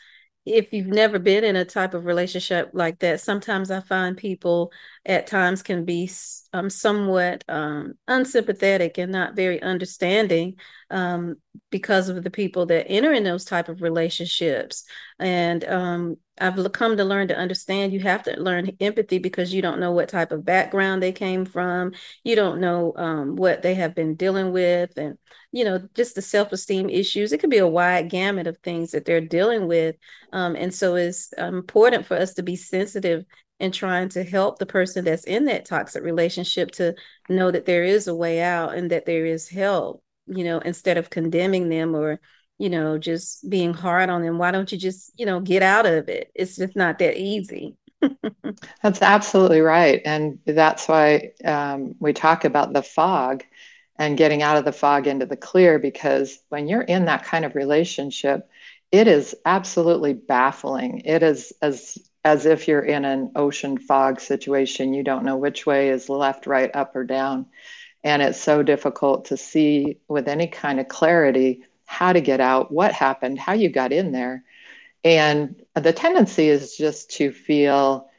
if 0.46 0.74
you've 0.74 0.88
never 0.88 1.20
been 1.20 1.44
in 1.44 1.56
a 1.56 1.65
type 1.65 1.94
of 1.94 2.06
relationship 2.06 2.72
like 2.74 3.00
that, 3.00 3.22
sometimes 3.22 3.70
I 3.72 3.82
find 3.82 4.18
people 4.18 4.72
at 5.06 5.27
times 5.27 5.62
can 5.62 5.86
be 5.86 6.10
um, 6.53 6.70
somewhat 6.70 7.44
um, 7.48 7.94
unsympathetic 8.08 8.98
and 8.98 9.12
not 9.12 9.36
very 9.36 9.62
understanding 9.62 10.56
um, 10.89 11.36
because 11.70 12.10
of 12.10 12.24
the 12.24 12.32
people 12.32 12.65
that 12.68 12.88
enter 12.89 13.13
in 13.13 13.24
those 13.24 13.46
type 13.46 13.70
of 13.70 13.82
relationships. 13.82 14.84
And 15.20 15.63
um, 15.65 16.18
I've 16.39 16.72
come 16.72 16.98
to 16.98 17.03
learn 17.03 17.27
to 17.29 17.38
understand 17.38 17.94
you 17.94 18.00
have 18.01 18.24
to 18.24 18.39
learn 18.39 18.72
empathy 18.79 19.20
because 19.20 19.53
you 19.53 19.62
don't 19.62 19.79
know 19.79 19.91
what 19.91 20.10
type 20.10 20.32
of 20.32 20.46
background 20.46 21.03
they 21.03 21.12
came 21.12 21.46
from. 21.46 21.94
You 22.24 22.36
don't 22.36 22.60
know 22.60 22.94
um, 22.96 23.36
what 23.36 23.62
they 23.62 23.75
have 23.75 23.94
been 23.96 24.15
dealing 24.15 24.51
with, 24.51 24.98
and 24.98 25.18
you 25.51 25.65
know 25.65 25.88
just 25.96 26.15
the 26.15 26.22
self-esteem 26.22 26.89
issues. 26.89 27.34
It 27.34 27.39
could 27.39 27.50
be 27.50 27.58
a 27.58 27.68
wide 27.68 28.10
gamut 28.10 28.48
of 28.48 28.58
things 28.60 28.91
that 28.91 29.06
they're 29.06 29.22
dealing 29.22 29.68
with, 29.68 29.96
um, 30.32 30.56
and 30.56 30.74
so 30.74 30.96
it's 30.96 31.34
important 31.34 32.06
for 32.06 32.15
us 32.15 32.34
to 32.36 32.44
be 32.44 32.56
sensitive 32.56 33.25
and 33.60 33.74
trying 33.74 34.10
to 34.10 34.24
help 34.24 34.60
the 34.60 34.66
person 34.66 35.06
that's 35.06 35.25
in 35.25 35.46
that 35.46 35.66
toxic 35.66 36.04
relationship 36.04 36.72
to 36.72 36.96
know 37.28 37.51
that 37.51 37.66
there 37.66 37.84
is 37.84 38.08
a 38.08 38.16
way 38.16 38.42
out 38.42 38.75
and 38.75 38.92
that 38.92 39.06
there 39.06 39.25
is 39.25 39.50
help. 39.50 40.04
You 40.28 40.44
know, 40.44 40.60
instead 40.60 40.98
of 40.98 41.10
condemning 41.10 41.70
them 41.70 41.96
or 41.96 42.20
you 42.60 42.70
know, 42.70 42.98
just 42.98 43.50
being 43.50 43.74
hard 43.74 44.10
on 44.10 44.22
them. 44.22 44.38
Why 44.38 44.51
don't 44.51 44.72
you 44.72 44.78
just, 44.78 45.12
you 45.18 45.25
know, 45.25 45.39
get 45.39 45.63
out 45.63 45.86
of 45.86 46.10
it? 46.10 46.30
It's 46.36 46.58
just 46.58 46.75
not 46.75 47.00
that 47.00 47.18
easy. 47.18 47.78
that's 48.84 49.01
absolutely 49.01 49.62
right. 49.62 50.01
And 50.06 50.39
that's 50.46 50.88
why 50.88 51.32
um, 51.44 51.96
we 52.00 52.13
talk 52.13 52.44
about 52.44 52.74
the 52.74 52.84
fog 52.84 53.44
and 53.98 54.18
getting 54.18 54.42
out 54.44 54.58
of 54.58 54.66
the 54.66 54.72
fog 54.74 55.08
into 55.08 55.25
the 55.25 55.38
clear, 55.38 55.80
because 55.80 56.38
when 56.50 56.68
you're 56.68 56.82
in 56.82 57.06
that 57.06 57.24
kind 57.24 57.46
of 57.46 57.56
relationship, 57.56 58.48
it 58.92 59.08
is 59.08 59.36
absolutely 59.46 60.13
baffling. 60.13 61.01
It 61.06 61.24
is 61.24 61.54
as 61.62 61.98
as 62.25 62.45
if 62.45 62.67
you're 62.67 62.81
in 62.81 63.05
an 63.05 63.31
ocean 63.35 63.77
fog 63.77 64.19
situation. 64.19 64.93
You 64.93 65.03
don't 65.03 65.25
know 65.25 65.38
which 65.38 65.65
way 65.65 65.89
is 65.89 66.09
left, 66.09 66.47
right, 66.47 66.73
up, 66.75 66.95
or 66.95 67.03
down. 67.03 67.45
And 68.03 68.21
it's 68.21 68.39
so 68.39 68.63
difficult 68.63 69.25
to 69.25 69.38
see 69.38 69.97
with 70.07 70.27
any 70.27 70.47
kind 70.47 70.79
of 70.79 70.88
clarity 70.88 71.63
how 71.85 72.13
to 72.13 72.21
get 72.21 72.39
out, 72.39 72.71
what 72.71 72.93
happened, 72.93 73.39
how 73.39 73.53
you 73.53 73.69
got 73.69 73.91
in 73.91 74.11
there. 74.11 74.43
And 75.03 75.63
the 75.75 75.93
tendency 75.93 76.49
is 76.49 76.75
just 76.77 77.11
to 77.11 77.31
feel 77.31 78.09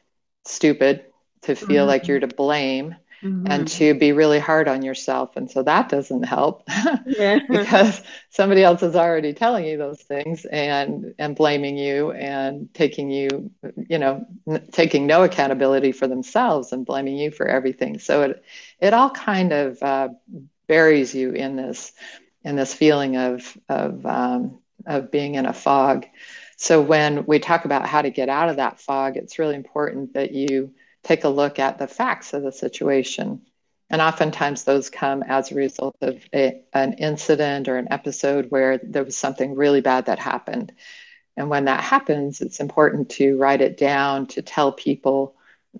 stupid, 0.45 1.05
to 1.43 1.55
feel 1.55 1.83
mm-hmm. 1.83 1.89
like 1.89 2.09
you're 2.09 2.21
to 2.21 2.27
blame. 2.27 2.97
Mm-hmm. 3.23 3.47
and 3.47 3.67
to 3.67 3.95
be 3.95 4.13
really 4.13 4.39
hard 4.39 4.69
on 4.69 4.83
yourself. 4.83 5.37
And 5.37 5.51
so 5.51 5.63
that 5.63 5.89
doesn't 5.89 6.25
help 6.25 6.69
because 7.51 8.03
somebody 8.31 8.63
else 8.63 8.83
is 8.83 8.95
already 8.97 9.33
telling 9.33 9.65
you 9.65 9.77
those 9.79 10.01
things 10.03 10.45
and 10.45 11.15
and 11.19 11.35
blaming 11.35 11.77
you 11.77 12.13
and 12.13 12.73
taking 12.75 13.11
you, 13.11 13.51
you 13.89 13.99
know, 13.99 14.27
n- 14.49 14.67
taking 14.73 15.07
no 15.07 15.23
accountability 15.25 15.93
for 15.93 16.07
themselves 16.07 16.73
and 16.73 16.87
blaming 16.87 17.17
you 17.17 17.31
for 17.31 17.47
everything. 17.47 17.99
So 17.99 18.23
it 18.23 18.45
it 18.81 18.95
all 18.95 19.11
kind 19.11 19.53
of 19.53 19.83
uh, 19.83 20.09
buries 20.69 21.15
you 21.15 21.33
in 21.33 21.57
this 21.57 21.93
in 22.45 22.57
this 22.57 22.75
feeling 22.75 23.17
of 23.17 23.57
of 23.69 24.05
um, 24.07 24.59
of 24.87 25.11
being 25.11 25.35
in 25.35 25.47
a 25.47 25.53
fog. 25.53 26.07
So 26.57 26.81
when 26.81 27.25
we 27.27 27.39
talk 27.39 27.65
about 27.65 27.87
how 27.87 28.03
to 28.03 28.11
get 28.11 28.29
out 28.29 28.49
of 28.49 28.57
that 28.57 28.81
fog, 28.81 29.17
it's 29.17 29.39
really 29.39 29.57
important 29.57 30.15
that 30.15 30.33
you 30.33 30.73
take 31.03 31.25
a 31.25 31.29
look 31.29 31.59
at 31.59 31.79
the 31.79 31.87
facts 31.87 32.33
of 32.33 32.43
the 32.43 32.53
situation. 32.53 33.43
And 33.89 34.01
oftentimes 34.01 34.65
those 34.65 34.89
come 34.89 35.23
as 35.25 35.51
a 35.51 35.57
result 35.57 35.97
of 36.01 36.23
a, 36.33 36.63
an 36.73 36.95
incident 36.95 37.69
or 37.69 37.77
an 37.77 37.89
episode 37.91 38.51
where 38.51 38.79
there 38.79 39.05
was 39.05 39.17
something 39.17 39.55
really 39.55 39.81
bad 39.81 40.07
that 40.07 40.19
happened. 40.19 40.73
And 41.37 41.49
when 41.49 41.65
that 41.65 41.83
happens, 41.83 42.41
it's 42.41 42.61
important 42.61 43.09
to 43.11 43.37
write 43.39 43.61
it 43.61 43.77
down, 43.77 44.27
to 44.29 44.43
tell 44.43 44.73
people 44.73 45.35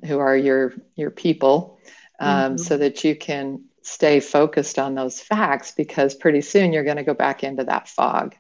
who 0.05 0.19
are 0.19 0.37
your 0.37 0.73
your 0.97 1.11
people, 1.11 1.79
um, 2.19 2.55
mm-hmm. 2.55 2.57
so 2.57 2.77
that 2.77 3.05
you 3.05 3.15
can 3.15 3.65
stay 3.83 4.21
focused 4.21 4.79
on 4.79 4.95
those 4.95 5.21
facts 5.21 5.73
because 5.73 6.15
pretty 6.15 6.41
soon 6.41 6.73
you're 6.73 6.85
going 6.85 6.97
to 6.97 7.03
go 7.03 7.15
back 7.15 7.43
into 7.45 7.65
that 7.65 7.89
fog. 7.89 8.35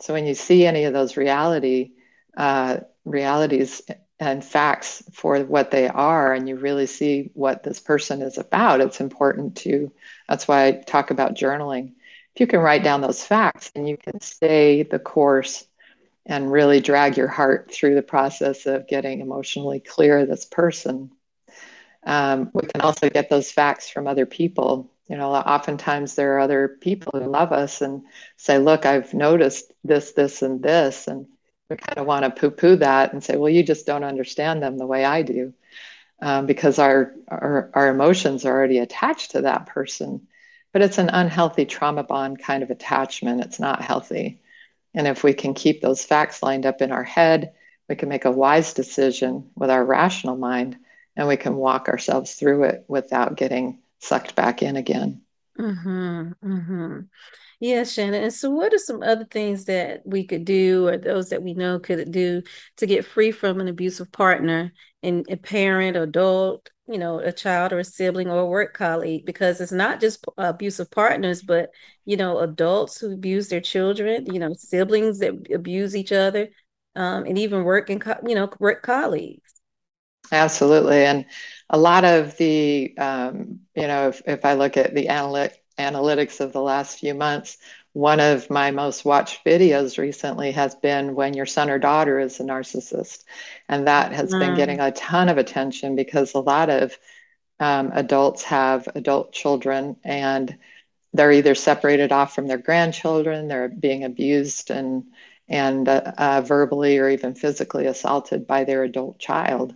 So 0.00 0.12
when 0.12 0.26
you 0.26 0.34
see 0.34 0.66
any 0.66 0.84
of 0.84 0.92
those 0.92 1.16
reality 1.16 1.92
uh, 2.36 2.78
realities 3.04 3.82
and 4.20 4.44
facts 4.44 5.02
for 5.12 5.38
what 5.40 5.70
they 5.70 5.88
are, 5.88 6.32
and 6.32 6.48
you 6.48 6.56
really 6.56 6.86
see 6.86 7.30
what 7.34 7.62
this 7.62 7.80
person 7.80 8.22
is 8.22 8.38
about, 8.38 8.80
it's 8.80 9.00
important 9.00 9.56
to. 9.56 9.92
That's 10.28 10.46
why 10.46 10.66
I 10.66 10.72
talk 10.72 11.10
about 11.10 11.34
journaling. 11.34 11.92
If 12.34 12.40
you 12.40 12.46
can 12.46 12.60
write 12.60 12.84
down 12.84 13.00
those 13.00 13.24
facts 13.24 13.70
and 13.74 13.88
you 13.88 13.96
can 13.96 14.20
stay 14.20 14.82
the 14.82 14.98
course 14.98 15.66
and 16.26 16.50
really 16.50 16.80
drag 16.80 17.16
your 17.16 17.28
heart 17.28 17.70
through 17.72 17.94
the 17.96 18.02
process 18.02 18.66
of 18.66 18.88
getting 18.88 19.20
emotionally 19.20 19.80
clear 19.80 20.20
of 20.20 20.28
this 20.28 20.44
person, 20.44 21.10
um, 22.04 22.50
we 22.52 22.62
can 22.62 22.80
also 22.80 23.08
get 23.08 23.30
those 23.30 23.50
facts 23.50 23.88
from 23.88 24.06
other 24.06 24.26
people. 24.26 24.90
You 25.08 25.16
know, 25.16 25.32
oftentimes 25.32 26.14
there 26.14 26.36
are 26.36 26.40
other 26.40 26.68
people 26.80 27.12
who 27.18 27.28
love 27.28 27.52
us 27.52 27.82
and 27.82 28.02
say, 28.36 28.58
Look, 28.58 28.86
I've 28.86 29.12
noticed 29.12 29.72
this, 29.82 30.12
this, 30.12 30.42
and 30.42 30.62
this. 30.62 31.08
And 31.08 31.26
we 31.74 31.78
kind 31.78 31.98
of 31.98 32.06
want 32.06 32.24
to 32.24 32.30
poo 32.30 32.50
poo 32.50 32.76
that 32.76 33.12
and 33.12 33.22
say, 33.22 33.36
Well, 33.36 33.50
you 33.50 33.64
just 33.64 33.86
don't 33.86 34.04
understand 34.04 34.62
them 34.62 34.78
the 34.78 34.86
way 34.86 35.04
I 35.04 35.22
do. 35.22 35.52
Um, 36.22 36.46
because 36.46 36.78
our, 36.78 37.12
our, 37.26 37.70
our 37.74 37.88
emotions 37.88 38.44
are 38.44 38.56
already 38.56 38.78
attached 38.78 39.32
to 39.32 39.42
that 39.42 39.66
person. 39.66 40.28
But 40.72 40.82
it's 40.82 40.98
an 40.98 41.10
unhealthy 41.10 41.66
trauma 41.66 42.04
bond 42.04 42.38
kind 42.38 42.62
of 42.62 42.70
attachment. 42.70 43.44
It's 43.44 43.58
not 43.58 43.82
healthy. 43.82 44.40
And 44.94 45.08
if 45.08 45.24
we 45.24 45.34
can 45.34 45.54
keep 45.54 45.82
those 45.82 46.04
facts 46.04 46.42
lined 46.42 46.66
up 46.66 46.80
in 46.80 46.92
our 46.92 47.02
head, 47.02 47.52
we 47.88 47.96
can 47.96 48.08
make 48.08 48.24
a 48.24 48.30
wise 48.30 48.72
decision 48.72 49.50
with 49.56 49.70
our 49.70 49.84
rational 49.84 50.36
mind 50.36 50.78
and 51.16 51.26
we 51.26 51.36
can 51.36 51.56
walk 51.56 51.88
ourselves 51.88 52.34
through 52.34 52.64
it 52.64 52.84
without 52.86 53.36
getting 53.36 53.80
sucked 53.98 54.36
back 54.36 54.62
in 54.62 54.76
again. 54.76 55.23
Mm-hmm, 55.58 56.32
mm-hmm. 56.44 57.00
Yeah, 57.60 57.84
Shannon. 57.84 58.24
And 58.24 58.32
so, 58.32 58.50
what 58.50 58.74
are 58.74 58.78
some 58.78 59.02
other 59.02 59.24
things 59.26 59.66
that 59.66 60.02
we 60.06 60.26
could 60.26 60.44
do, 60.44 60.88
or 60.88 60.98
those 60.98 61.30
that 61.30 61.42
we 61.44 61.54
know 61.54 61.80
could 61.80 62.12
do, 62.12 62.42
to 62.78 62.86
get 62.86 63.06
free 63.06 63.32
from 63.32 63.60
an 63.60 63.68
abusive 63.68 64.12
partner 64.12 64.72
and 65.02 65.26
a 65.30 65.36
parent, 65.36 65.96
adult, 65.96 66.70
you 66.88 66.98
know, 66.98 67.20
a 67.20 67.32
child 67.32 67.72
or 67.72 67.80
a 67.80 67.84
sibling 67.84 68.30
or 68.30 68.40
a 68.40 68.46
work 68.46 68.74
colleague? 68.74 69.26
Because 69.26 69.60
it's 69.60 69.72
not 69.72 70.00
just 70.00 70.24
abusive 70.38 70.90
partners, 70.90 71.42
but 71.42 71.70
you 72.06 72.16
know, 72.16 72.40
adults 72.40 73.00
who 73.00 73.12
abuse 73.14 73.48
their 73.48 73.60
children, 73.62 74.26
you 74.32 74.40
know, 74.40 74.54
siblings 74.54 75.20
that 75.20 75.34
abuse 75.54 75.96
each 75.96 76.12
other, 76.12 76.48
um, 76.96 77.26
and 77.26 77.38
even 77.38 77.64
work 77.64 77.90
and 77.90 78.00
co- 78.00 78.20
you 78.26 78.34
know, 78.36 78.50
work 78.60 78.82
colleagues. 78.82 79.53
Absolutely, 80.32 81.04
and 81.04 81.26
a 81.70 81.78
lot 81.78 82.04
of 82.04 82.36
the, 82.36 82.96
um, 82.98 83.60
you 83.74 83.86
know, 83.86 84.08
if, 84.08 84.22
if 84.26 84.44
I 84.44 84.54
look 84.54 84.76
at 84.76 84.94
the 84.94 85.08
analytic 85.08 85.60
analytics 85.78 86.40
of 86.40 86.52
the 86.52 86.62
last 86.62 87.00
few 87.00 87.14
months, 87.14 87.58
one 87.94 88.20
of 88.20 88.50
my 88.50 88.70
most 88.70 89.04
watched 89.04 89.44
videos 89.44 89.98
recently 89.98 90.52
has 90.52 90.74
been 90.74 91.14
when 91.14 91.34
your 91.34 91.46
son 91.46 91.70
or 91.70 91.78
daughter 91.78 92.18
is 92.18 92.40
a 92.40 92.42
narcissist. 92.42 93.24
And 93.68 93.86
that 93.86 94.12
has 94.12 94.32
mm. 94.32 94.40
been 94.40 94.56
getting 94.56 94.80
a 94.80 94.92
ton 94.92 95.28
of 95.28 95.38
attention 95.38 95.96
because 95.96 96.34
a 96.34 96.40
lot 96.40 96.70
of 96.70 96.96
um, 97.60 97.92
adults 97.94 98.42
have 98.44 98.88
adult 98.94 99.32
children 99.32 99.96
and 100.04 100.56
they're 101.12 101.32
either 101.32 101.54
separated 101.54 102.10
off 102.10 102.34
from 102.34 102.48
their 102.48 102.58
grandchildren, 102.58 103.46
they're 103.46 103.68
being 103.68 104.04
abused 104.04 104.70
and 104.70 105.04
and 105.46 105.88
uh, 105.88 106.12
uh, 106.16 106.40
verbally 106.40 106.98
or 106.98 107.08
even 107.10 107.34
physically 107.34 107.86
assaulted 107.86 108.46
by 108.46 108.64
their 108.64 108.82
adult 108.82 109.18
child. 109.18 109.74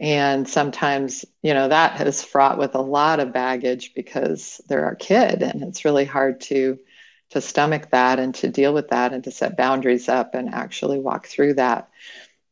And 0.00 0.48
sometimes, 0.48 1.26
you 1.42 1.52
know, 1.52 1.68
that 1.68 2.06
is 2.06 2.24
fraught 2.24 2.56
with 2.58 2.74
a 2.74 2.80
lot 2.80 3.20
of 3.20 3.34
baggage 3.34 3.92
because 3.94 4.60
they're 4.66 4.86
our 4.86 4.94
kid 4.94 5.42
and 5.42 5.62
it's 5.62 5.84
really 5.84 6.06
hard 6.06 6.40
to 6.42 6.78
to 7.30 7.40
stomach 7.40 7.90
that 7.90 8.18
and 8.18 8.34
to 8.34 8.48
deal 8.48 8.74
with 8.74 8.88
that 8.88 9.12
and 9.12 9.22
to 9.22 9.30
set 9.30 9.56
boundaries 9.56 10.08
up 10.08 10.34
and 10.34 10.52
actually 10.52 10.98
walk 10.98 11.26
through 11.26 11.54
that. 11.54 11.88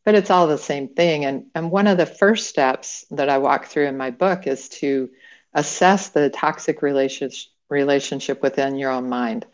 But 0.05 0.14
it's 0.14 0.31
all 0.31 0.47
the 0.47 0.57
same 0.57 0.88
thing. 0.88 1.25
And, 1.25 1.47
and 1.55 1.73
one 1.73 1.88
of 1.88 1.99
the 1.99 2.07
first 2.07 2.49
steps 2.49 3.05
that 3.11 3.28
I 3.28 3.38
walk 3.38 3.67
through 3.67 3.87
in 3.87 3.97
my 3.97 4.11
book 4.11 4.47
is 4.47 4.69
to 4.81 5.11
assess 5.52 6.11
the 6.11 6.31
toxic 6.31 6.83
relationship 6.83 7.50
relationship 7.69 8.40
within 8.40 8.76
your 8.76 8.90
own 8.90 9.09
mind. 9.09 9.47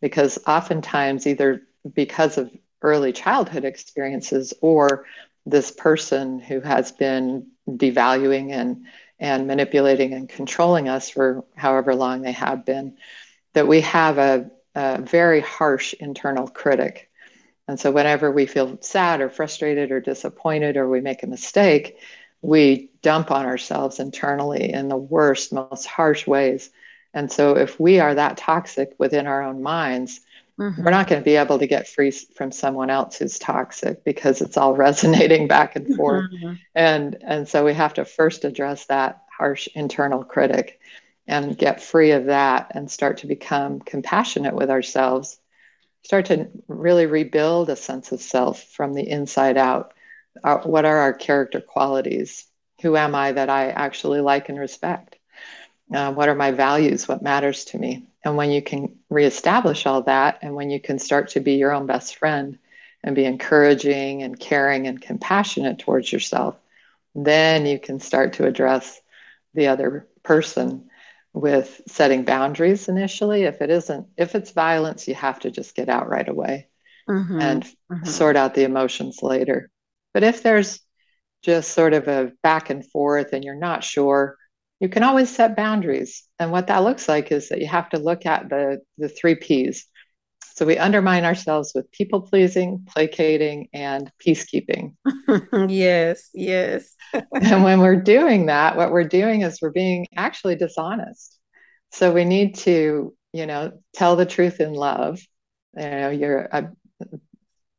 Because 0.00 0.38
oftentimes, 0.46 1.26
either 1.26 1.62
because 1.92 2.38
of 2.38 2.50
early 2.80 3.12
childhood 3.12 3.64
experiences 3.64 4.54
or 4.62 5.04
this 5.50 5.70
person 5.70 6.40
who 6.40 6.60
has 6.60 6.92
been 6.92 7.48
devaluing 7.68 8.52
and 8.52 8.86
and 9.20 9.46
manipulating 9.48 10.12
and 10.12 10.28
controlling 10.28 10.88
us 10.88 11.10
for 11.10 11.44
however 11.56 11.94
long 11.94 12.22
they 12.22 12.32
have 12.32 12.64
been 12.64 12.96
that 13.52 13.66
we 13.66 13.80
have 13.80 14.18
a, 14.18 14.48
a 14.76 15.00
very 15.02 15.40
harsh 15.40 15.92
internal 15.94 16.46
critic. 16.46 17.10
And 17.66 17.80
so 17.80 17.90
whenever 17.90 18.30
we 18.30 18.46
feel 18.46 18.78
sad 18.80 19.20
or 19.20 19.28
frustrated 19.28 19.90
or 19.90 20.00
disappointed 20.00 20.76
or 20.76 20.88
we 20.88 21.00
make 21.00 21.24
a 21.24 21.26
mistake 21.26 21.98
we 22.42 22.90
dump 23.02 23.30
on 23.30 23.46
ourselves 23.46 23.98
internally 23.98 24.72
in 24.72 24.88
the 24.88 24.96
worst 24.96 25.52
most 25.52 25.86
harsh 25.86 26.26
ways. 26.26 26.70
And 27.14 27.30
so 27.30 27.56
if 27.56 27.80
we 27.80 28.00
are 28.00 28.14
that 28.14 28.36
toxic 28.36 28.94
within 28.98 29.26
our 29.26 29.42
own 29.42 29.62
minds 29.62 30.20
Mm-hmm. 30.58 30.82
We're 30.82 30.90
not 30.90 31.06
going 31.06 31.20
to 31.20 31.24
be 31.24 31.36
able 31.36 31.58
to 31.60 31.66
get 31.68 31.86
free 31.86 32.10
from 32.10 32.50
someone 32.50 32.90
else 32.90 33.18
who's 33.18 33.38
toxic 33.38 34.04
because 34.04 34.42
it's 34.42 34.56
all 34.56 34.74
resonating 34.76 35.46
back 35.46 35.76
and 35.76 35.94
forth. 35.94 36.30
Mm-hmm. 36.32 36.54
And 36.74 37.16
and 37.22 37.48
so 37.48 37.64
we 37.64 37.74
have 37.74 37.94
to 37.94 38.04
first 38.04 38.44
address 38.44 38.86
that 38.86 39.22
harsh 39.36 39.68
internal 39.74 40.24
critic 40.24 40.80
and 41.28 41.56
get 41.56 41.82
free 41.82 42.10
of 42.10 42.26
that 42.26 42.72
and 42.74 42.90
start 42.90 43.18
to 43.18 43.26
become 43.26 43.80
compassionate 43.80 44.54
with 44.54 44.70
ourselves. 44.70 45.38
Start 46.02 46.26
to 46.26 46.48
really 46.66 47.06
rebuild 47.06 47.70
a 47.70 47.76
sense 47.76 48.10
of 48.12 48.20
self 48.20 48.62
from 48.62 48.94
the 48.94 49.08
inside 49.08 49.56
out. 49.56 49.92
Our, 50.42 50.60
what 50.62 50.84
are 50.84 50.96
our 50.96 51.12
character 51.12 51.60
qualities? 51.60 52.46
Who 52.82 52.96
am 52.96 53.14
I 53.14 53.32
that 53.32 53.50
I 53.50 53.70
actually 53.70 54.20
like 54.20 54.48
and 54.48 54.58
respect? 54.58 55.18
Uh, 55.92 56.12
what 56.12 56.28
are 56.28 56.34
my 56.34 56.50
values? 56.50 57.06
What 57.06 57.22
matters 57.22 57.66
to 57.66 57.78
me? 57.78 58.07
And 58.24 58.36
when 58.36 58.50
you 58.50 58.62
can 58.62 58.96
reestablish 59.10 59.86
all 59.86 60.02
that, 60.02 60.40
and 60.42 60.54
when 60.54 60.70
you 60.70 60.80
can 60.80 60.98
start 60.98 61.30
to 61.30 61.40
be 61.40 61.54
your 61.54 61.72
own 61.72 61.86
best 61.86 62.16
friend 62.16 62.58
and 63.04 63.14
be 63.14 63.24
encouraging 63.24 64.22
and 64.22 64.38
caring 64.38 64.86
and 64.86 65.00
compassionate 65.00 65.78
towards 65.78 66.12
yourself, 66.12 66.56
then 67.14 67.66
you 67.66 67.78
can 67.78 68.00
start 68.00 68.34
to 68.34 68.46
address 68.46 69.00
the 69.54 69.68
other 69.68 70.06
person 70.22 70.88
with 71.32 71.80
setting 71.86 72.24
boundaries 72.24 72.88
initially. 72.88 73.44
If 73.44 73.62
it 73.62 73.70
isn't, 73.70 74.08
if 74.16 74.34
it's 74.34 74.50
violence, 74.50 75.06
you 75.06 75.14
have 75.14 75.38
to 75.40 75.50
just 75.50 75.74
get 75.74 75.88
out 75.88 76.08
right 76.08 76.28
away 76.28 76.68
mm-hmm. 77.08 77.40
and 77.40 77.62
mm-hmm. 77.62 78.04
sort 78.04 78.36
out 78.36 78.54
the 78.54 78.64
emotions 78.64 79.22
later. 79.22 79.70
But 80.12 80.24
if 80.24 80.42
there's 80.42 80.80
just 81.42 81.72
sort 81.72 81.94
of 81.94 82.08
a 82.08 82.32
back 82.42 82.70
and 82.70 82.84
forth 82.84 83.32
and 83.32 83.44
you're 83.44 83.54
not 83.54 83.84
sure, 83.84 84.36
you 84.80 84.88
can 84.88 85.02
always 85.02 85.34
set 85.34 85.56
boundaries. 85.56 86.24
And 86.38 86.52
what 86.52 86.68
that 86.68 86.84
looks 86.84 87.08
like 87.08 87.32
is 87.32 87.48
that 87.48 87.60
you 87.60 87.66
have 87.66 87.90
to 87.90 87.98
look 87.98 88.26
at 88.26 88.48
the, 88.48 88.80
the 88.96 89.08
three 89.08 89.34
P's. 89.34 89.86
So 90.54 90.66
we 90.66 90.76
undermine 90.76 91.24
ourselves 91.24 91.72
with 91.74 91.90
people 91.92 92.22
pleasing, 92.22 92.84
placating, 92.88 93.68
and 93.72 94.10
peacekeeping. 94.24 94.94
yes, 95.68 96.30
yes. 96.34 96.94
and 97.12 97.62
when 97.62 97.80
we're 97.80 98.02
doing 98.02 98.46
that, 98.46 98.76
what 98.76 98.90
we're 98.90 99.04
doing 99.04 99.42
is 99.42 99.60
we're 99.62 99.70
being 99.70 100.06
actually 100.16 100.56
dishonest. 100.56 101.38
So 101.92 102.12
we 102.12 102.24
need 102.24 102.56
to, 102.56 103.14
you 103.32 103.46
know, 103.46 103.72
tell 103.94 104.16
the 104.16 104.26
truth 104.26 104.60
in 104.60 104.72
love. 104.72 105.20
You 105.76 105.90
know, 105.90 106.10
you're 106.10 106.48
a, 106.50 106.70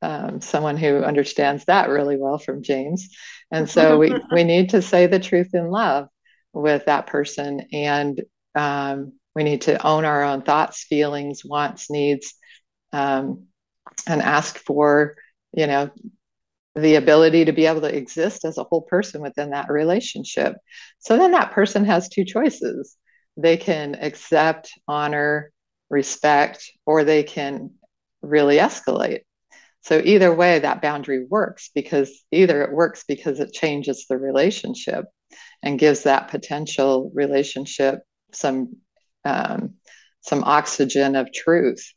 um, 0.02 0.42
someone 0.42 0.78
who 0.78 1.04
understands 1.04 1.66
that 1.66 1.90
really 1.90 2.18
well 2.18 2.38
from 2.38 2.64
James. 2.64 3.10
And 3.52 3.70
so 3.70 3.98
we, 3.98 4.14
we 4.32 4.44
need 4.44 4.70
to 4.70 4.82
say 4.82 5.08
the 5.08 5.20
truth 5.20 5.54
in 5.54 5.70
love 5.70 6.08
with 6.54 6.86
that 6.86 7.08
person. 7.08 7.68
And 7.72 8.22
um, 8.56 9.14
we 9.36 9.44
need 9.44 9.62
to 9.62 9.86
own 9.86 10.06
our 10.06 10.24
own 10.24 10.42
thoughts 10.42 10.84
feelings 10.84 11.44
wants 11.46 11.90
needs 11.90 12.34
um, 12.92 13.46
and 14.08 14.22
ask 14.22 14.58
for 14.58 15.16
you 15.54 15.68
know 15.68 15.90
the 16.76 16.96
ability 16.96 17.46
to 17.46 17.52
be 17.52 17.66
able 17.66 17.82
to 17.82 17.96
exist 17.96 18.46
as 18.46 18.58
a 18.58 18.64
whole 18.64 18.82
person 18.82 19.22
within 19.22 19.52
that 19.52 19.70
relationship. 19.70 20.56
So 21.00 21.18
then 21.18 21.32
that 21.32 21.52
person 21.52 21.86
has 21.86 22.10
two 22.10 22.24
choices. 22.26 22.96
They 23.38 23.58
can 23.58 23.96
accept 23.96 24.72
honor 24.88 25.52
respect 25.90 26.72
or 26.86 27.04
they 27.04 27.24
can 27.24 27.72
really 28.22 28.58
escalate. 28.58 29.22
So 29.82 30.02
either 30.04 30.34
way 30.34 30.60
that 30.60 30.82
boundary 30.82 31.26
works 31.30 31.70
because 31.74 32.24
either 32.32 32.62
it 32.64 32.72
works 32.72 33.04
because 33.08 33.40
it 33.40 33.54
changes 33.54 34.06
the 34.08 34.18
relationship 34.18 35.06
and 35.62 35.80
gives 35.80 36.04
that 36.04 36.30
potential 36.30 37.12
relationship 37.14 38.00
some 38.32 38.76
um, 39.26 39.76
some 40.22 40.44
oxygen 40.44 41.16
of 41.16 41.32
truth. 41.34 41.94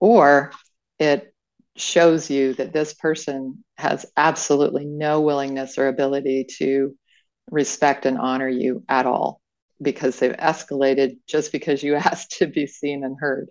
Or 0.00 0.52
it 0.98 1.34
shows 1.76 2.30
you 2.30 2.54
that 2.54 2.72
this 2.72 2.94
person 2.94 3.64
has 3.76 4.06
absolutely 4.16 4.84
no 4.84 5.20
willingness 5.20 5.78
or 5.78 5.88
ability 5.88 6.46
to 6.58 6.94
respect 7.50 8.06
and 8.06 8.18
honor 8.18 8.48
you 8.48 8.84
at 8.88 9.06
all 9.06 9.40
because 9.82 10.18
they've 10.18 10.36
escalated 10.36 11.18
just 11.26 11.52
because 11.52 11.82
you 11.82 11.94
asked 11.96 12.38
to 12.38 12.46
be 12.46 12.66
seen 12.66 13.04
and 13.04 13.16
heard. 13.18 13.48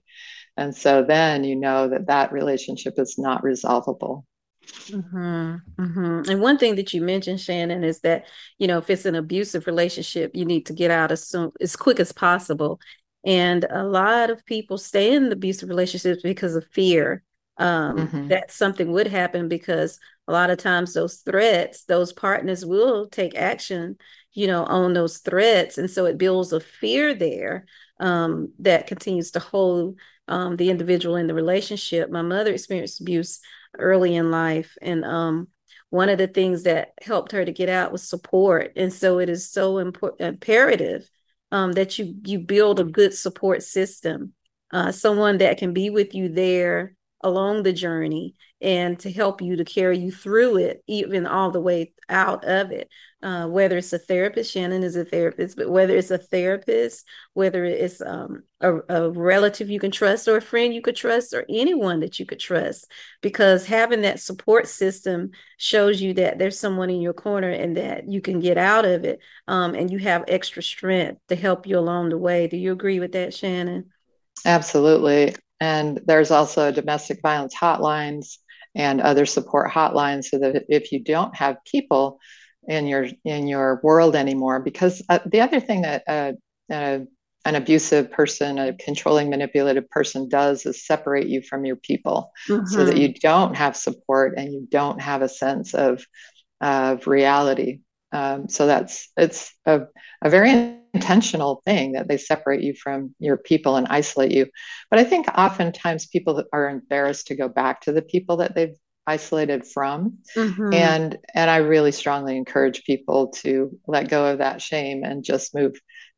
And 0.58 0.76
so 0.76 1.04
then 1.04 1.44
you 1.44 1.56
know 1.56 1.90
that 1.90 2.08
that 2.08 2.32
relationship 2.32 2.96
is 2.98 3.18
not 3.18 3.44
resolvable 3.44 4.26
Mm-hmm, 4.92 5.82
mm-hmm. 5.82 6.30
And 6.30 6.42
one 6.42 6.58
thing 6.58 6.76
that 6.76 6.94
you 6.94 7.02
mentioned, 7.02 7.40
Shannon, 7.40 7.84
is 7.84 8.02
that 8.02 8.26
you 8.58 8.68
know 8.68 8.78
if 8.78 8.90
it's 8.90 9.06
an 9.06 9.16
abusive 9.16 9.68
relationship, 9.68 10.32
you 10.34 10.46
need 10.46 10.66
to 10.68 10.74
get 10.74 10.92
out 10.92 11.12
as 11.12 11.28
soon 11.28 11.52
as 11.62 11.76
quick 11.76 12.00
as 12.00 12.12
possible. 12.12 12.80
And 13.26 13.66
a 13.70 13.84
lot 13.84 14.30
of 14.30 14.46
people 14.46 14.78
stay 14.78 15.14
in 15.14 15.32
abusive 15.32 15.70
relationships 15.70 16.22
because 16.24 16.56
of 16.56 16.66
fear 16.72 17.24
um, 17.58 17.98
mm-hmm. 17.98 18.28
that 18.30 18.52
something 18.52 18.92
would 18.92 19.08
happen. 19.08 19.48
Because 19.48 20.00
a 20.28 20.32
lot 20.32 20.50
of 20.50 20.58
times 20.58 20.94
those 20.94 21.18
threats, 21.18 21.86
those 21.86 22.14
partners 22.14 22.66
will 22.66 23.08
take 23.08 23.36
action, 23.36 23.98
you 24.34 24.48
know, 24.48 24.64
on 24.64 24.94
those 24.94 25.18
threats, 25.20 25.78
and 25.78 25.90
so 25.90 26.06
it 26.06 26.18
builds 26.18 26.54
a 26.54 26.60
fear 26.60 27.14
there 27.14 27.66
um, 28.00 28.54
that 28.60 28.88
continues 28.88 29.32
to 29.32 29.40
hold 29.40 30.00
um, 30.28 30.56
the 30.56 30.70
individual 30.70 31.16
in 31.16 31.28
the 31.28 31.34
relationship. 31.34 32.10
My 32.10 32.22
mother 32.22 32.54
experienced 32.54 33.02
abuse 33.02 33.40
early 33.78 34.16
in 34.16 34.32
life. 34.32 34.78
And 34.82 35.06
um, 35.06 35.48
one 35.90 36.10
of 36.10 36.18
the 36.18 36.28
things 36.28 36.64
that 36.64 36.90
helped 37.02 37.32
her 37.32 37.44
to 37.44 37.52
get 37.52 37.70
out 37.70 37.92
was 37.92 38.08
support. 38.08 38.74
And 38.76 38.92
so 38.94 39.20
it 39.20 39.30
is 39.30 39.52
so 39.52 39.78
important, 39.78 40.22
imperative 40.22 41.10
um, 41.52 41.74
that 41.74 41.98
you 41.98 42.16
you 42.26 42.40
build 42.40 42.80
a 42.80 42.84
good 42.84 43.14
support 43.14 43.64
system, 43.64 44.34
uh, 44.72 44.92
someone 44.92 45.40
that 45.40 45.58
can 45.58 45.74
be 45.74 45.90
with 45.90 46.14
you 46.14 46.30
there 46.30 46.96
along 47.22 47.64
the 47.64 47.74
journey 47.74 48.36
and 48.62 49.00
to 49.00 49.12
help 49.12 49.42
you 49.42 49.56
to 49.58 49.66
carry 49.66 49.98
you 49.98 50.12
through 50.12 50.58
it, 50.58 50.84
even 50.88 51.26
all 51.26 51.52
the 51.52 51.62
way 51.62 51.94
out 52.08 52.46
of 52.46 52.72
it. 52.72 52.90
Uh, 53.22 53.48
whether 53.48 53.78
it's 53.78 53.92
a 53.92 54.00
therapist, 54.00 54.52
Shannon 54.52 54.82
is 54.82 54.96
a 54.96 55.04
therapist, 55.04 55.58
but 55.58 55.70
whether 55.70 55.96
it's 55.96 56.12
a 56.12 56.18
therapist, 56.18 57.06
whether 57.34 57.66
it's 57.66 58.00
um, 58.02 58.44
a, 58.62 58.76
a, 58.88 59.10
relative 59.12 59.70
you 59.70 59.80
can 59.80 59.92
trust 59.92 60.28
or 60.28 60.38
a 60.38 60.42
friend 60.42 60.74
you 60.74 60.82
could 60.82 60.96
trust 60.96 61.34
or 61.34 61.46
anyone 61.50 62.00
that 62.00 62.18
you 62.18 62.26
could 62.26 62.40
trust, 62.40 62.90
because 63.22 63.66
having 63.66 64.02
that 64.02 64.22
support 64.22 64.68
system 64.68 65.32
shows 65.58 66.02
you 66.02 66.14
that 66.14 66.40
there's 66.40 66.58
someone 66.58 66.90
in 66.90 67.02
your 67.02 67.14
corner 67.14 67.50
and 67.50 67.76
that 67.76 68.10
you 68.10 68.22
can 68.22 68.40
get 68.40 68.58
out 68.58 68.86
of 68.86 69.04
it 69.04 69.20
um, 69.50 69.76
and 69.76 69.92
you 69.92 69.98
have 69.98 70.24
extra 70.30 70.64
strength 70.64 71.20
to 71.28 71.36
help 71.36 71.68
you 71.68 71.78
along 71.78 72.10
the 72.10 72.18
way. 72.18 72.48
Do 72.48 72.56
you 72.56 72.72
agree 72.72 73.02
with 73.02 73.12
that, 73.12 73.34
Shannon? 73.34 73.90
Absolutely. 74.46 75.36
And 75.60 76.00
there's 76.06 76.32
also 76.32 76.72
domestic 76.72 77.22
violence 77.22 77.54
hotlines 77.54 78.38
and 78.76 79.02
other 79.02 79.26
support 79.26 79.70
hotlines 79.70 80.26
so 80.26 80.40
that 80.40 80.64
if 80.70 80.92
you 80.94 81.04
don't 81.04 81.36
have 81.36 81.58
people 81.66 82.20
in 82.70 82.86
your 82.86 83.08
in 83.26 83.48
your 83.48 83.82
world 83.84 84.16
anymore 84.16 84.60
because 84.62 85.02
uh, 85.10 85.20
the 85.26 85.42
other 85.42 85.60
thing 85.60 85.82
that 85.82 86.04
uh, 86.08 86.32
uh, 86.72 87.00
an 87.46 87.56
abusive 87.56 88.12
person 88.12 88.60
a 88.60 88.74
controlling 88.74 89.30
manipulative 89.30 89.90
person 89.90 90.30
does 90.30 90.66
is 90.66 90.86
separate 90.86 91.28
you 91.28 91.42
from 91.42 91.66
your 91.66 91.76
people 91.76 92.32
mm-hmm. 92.48 92.66
so 92.68 92.86
that 92.86 92.94
mm-hmm. 92.94 93.02
you 93.02 93.14
don't 93.16 93.56
have 93.56 93.76
support 93.76 94.36
and 94.38 94.54
you 94.54 94.68
don't 94.70 95.02
have 95.02 95.22
a 95.22 95.30
sense 95.30 95.74
of 95.74 96.06
of 96.62 97.08
reality 97.08 97.80
um, 98.12 98.48
so 98.48 98.68
that's 98.68 99.10
it's 99.18 99.54
a, 99.66 99.82
a 100.22 100.30
very 100.30 100.78
intentional 100.94 101.62
thing 101.66 101.94
that 101.94 102.08
they 102.08 102.18
separate 102.18 102.62
you 102.62 102.74
from 102.74 103.16
your 103.20 103.38
people 103.38 103.78
and 103.78 103.88
isolate 103.88 104.32
you 104.32 104.46
but 104.92 105.00
i 105.00 105.04
think 105.04 105.28
oftentimes 105.36 106.06
people 106.06 106.44
are 106.54 106.70
embarrassed 106.70 107.28
to 107.28 107.36
go 107.36 107.48
back 107.48 107.82
to 107.82 107.92
the 107.92 108.02
people 108.02 108.38
that 108.38 108.54
they've 108.54 108.76
isolated 109.10 109.66
from. 109.66 110.20
Mm-hmm. 110.36 110.74
and 110.74 111.18
and 111.34 111.50
i 111.50 111.58
really 111.58 111.92
strongly 111.92 112.38
encourage 112.38 112.84
people 112.84 113.30
to 113.44 113.78
let 113.88 114.10
go 114.10 114.22
of 114.32 114.38
that 114.40 114.62
shame 114.62 115.04
and 115.04 115.24
just 115.24 115.56
move 115.56 115.74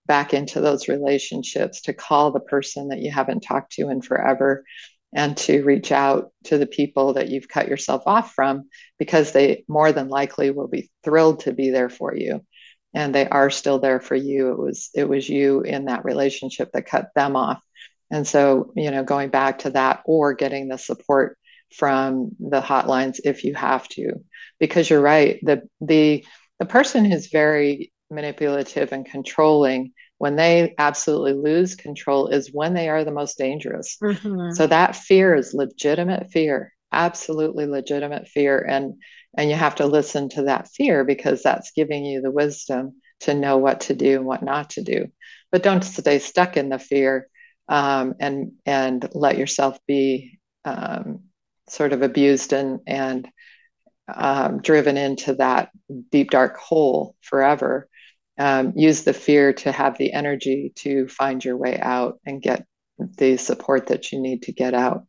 back 0.06 0.34
into 0.34 0.60
those 0.62 0.88
relationships 0.88 1.82
to 1.82 1.93
call 1.93 2.32
the 2.32 2.39
person 2.39 2.89
that 2.89 2.99
you 2.99 3.12
haven't 3.12 3.41
talked 3.41 3.71
to 3.73 3.89
in 3.89 4.01
forever 4.01 4.63
and 5.13 5.36
to 5.38 5.63
reach 5.63 5.91
out 5.91 6.32
to 6.45 6.58
the 6.58 6.65
people 6.65 7.13
that 7.13 7.30
you've 7.30 7.47
cut 7.47 7.67
yourself 7.67 8.04
off 8.06 8.34
from 8.34 8.69
because 8.97 9.32
they 9.32 9.63
more 9.67 9.91
than 9.91 10.08
likely 10.08 10.51
will 10.51 10.67
be 10.67 10.89
thrilled 11.04 11.41
to 11.41 11.54
be 11.54 11.69
there 11.69 11.89
for 11.89 12.15
you. 12.15 12.41
And 12.93 13.13
they 13.13 13.27
are 13.27 13.49
still 13.49 13.80
there 13.80 13.99
for 13.99 14.15
you. 14.15 14.51
It 14.51 14.60
was 14.60 14.89
it 14.93 15.08
was 15.08 15.30
you 15.30 15.62
in 15.62 15.86
that 15.86 16.06
relationship 16.06 16.71
that 16.73 16.86
cut 16.86 17.10
them 17.15 17.36
off. 17.36 17.62
And 18.10 18.27
so 18.27 18.71
you 18.75 18.91
know 18.91 19.04
going 19.04 19.30
back 19.30 19.60
to 19.60 19.71
that 19.71 20.01
or 20.06 20.34
getting 20.34 20.67
the 20.67 20.77
support 20.77 21.38
from 21.74 22.32
the 22.40 22.62
hotlines 22.62 23.20
if 23.24 23.44
you 23.44 23.54
have 23.56 23.88
to. 23.90 24.14
Because 24.60 24.90
you're 24.90 25.02
right 25.02 25.40
the 25.44 25.64
the 25.80 26.26
the 26.60 26.66
person 26.66 27.06
who's 27.06 27.28
very 27.28 27.92
manipulative 28.10 28.92
and 28.92 29.06
controlling 29.06 29.94
when 30.18 30.36
they 30.36 30.76
absolutely 30.78 31.34
lose 31.34 31.76
control 31.76 32.28
is 32.28 32.54
when 32.54 32.74
they 32.74 32.90
are 32.90 33.04
the 33.04 33.12
most 33.12 33.38
dangerous. 33.38 33.98
Mm-hmm. 34.02 34.52
so 34.52 34.68
that 34.68 34.96
fear 34.96 35.34
is 35.36 35.54
legitimate 35.54 36.30
fear 36.32 36.74
absolutely 36.92 37.66
legitimate 37.66 38.28
fear. 38.28 38.60
And 38.60 39.02
and 39.38 39.50
you 39.50 39.56
have 39.56 39.76
to 39.76 39.86
listen 39.86 40.28
to 40.30 40.44
that 40.44 40.68
fear 40.68 41.06
because 41.06 41.42
that's 41.42 41.72
giving 41.72 42.04
you 42.04 42.22
the 42.22 42.32
wisdom 42.32 42.96
to 43.22 43.34
know 43.34 43.58
what 43.58 43.82
to 43.82 43.94
do 43.94 44.18
and 44.18 44.26
what 44.26 44.44
not 44.44 44.72
to 44.72 44.84
do. 44.84 45.08
But 45.52 45.64
don't 45.64 45.84
stay 45.84 46.20
stuck 46.20 46.58
in 46.58 46.70
the 46.70 46.80
fear 46.80 47.28
um, 47.70 48.16
and 48.20 48.54
and 48.66 49.08
let 49.14 49.38
yourself 49.38 49.80
be 49.88 50.40
um, 50.66 51.24
sort 51.69 51.93
of 51.93 52.02
abused 52.02 52.54
and 52.54 52.80
and 52.88 53.28
um, 54.13 54.62
driven 54.62 54.97
into 54.97 55.36
that 55.36 55.69
deep 56.12 56.32
dark 56.32 56.58
hole 56.58 57.15
forever 57.21 57.88
um, 58.38 58.74
use 58.76 59.04
the 59.04 59.13
fear 59.13 59.54
to 59.54 59.71
have 59.71 59.97
the 59.97 60.13
energy 60.13 60.74
to 60.76 61.08
find 61.08 61.45
your 61.45 61.58
way 61.58 61.80
out 61.80 62.19
and 62.26 62.41
get 62.41 62.65
the 62.97 63.38
support 63.38 63.88
that 63.88 64.12
you 64.12 64.19
need 64.19 64.43
to 64.43 64.52
get 64.52 64.74
out. 64.74 65.06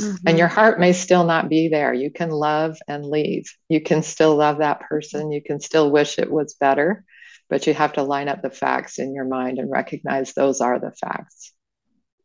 Mm-hmm. 0.00 0.26
and 0.26 0.38
your 0.38 0.48
heart 0.48 0.80
may 0.80 0.92
still 0.92 1.24
not 1.24 1.48
be 1.48 1.68
there. 1.68 1.94
You 1.94 2.10
can 2.10 2.28
love 2.28 2.76
and 2.88 3.06
leave. 3.06 3.44
You 3.68 3.80
can 3.80 4.02
still 4.02 4.34
love 4.34 4.58
that 4.58 4.80
person. 4.80 5.30
You 5.30 5.40
can 5.40 5.60
still 5.60 5.88
wish 5.88 6.18
it 6.18 6.28
was 6.28 6.54
better 6.54 7.04
but 7.48 7.66
you 7.66 7.74
have 7.74 7.92
to 7.94 8.02
line 8.02 8.28
up 8.28 8.42
the 8.42 8.50
facts 8.50 8.98
in 8.98 9.14
your 9.14 9.24
mind 9.24 9.58
and 9.58 9.70
recognize 9.70 10.32
those 10.32 10.60
are 10.60 10.78
the 10.78 10.92
facts. 10.92 11.52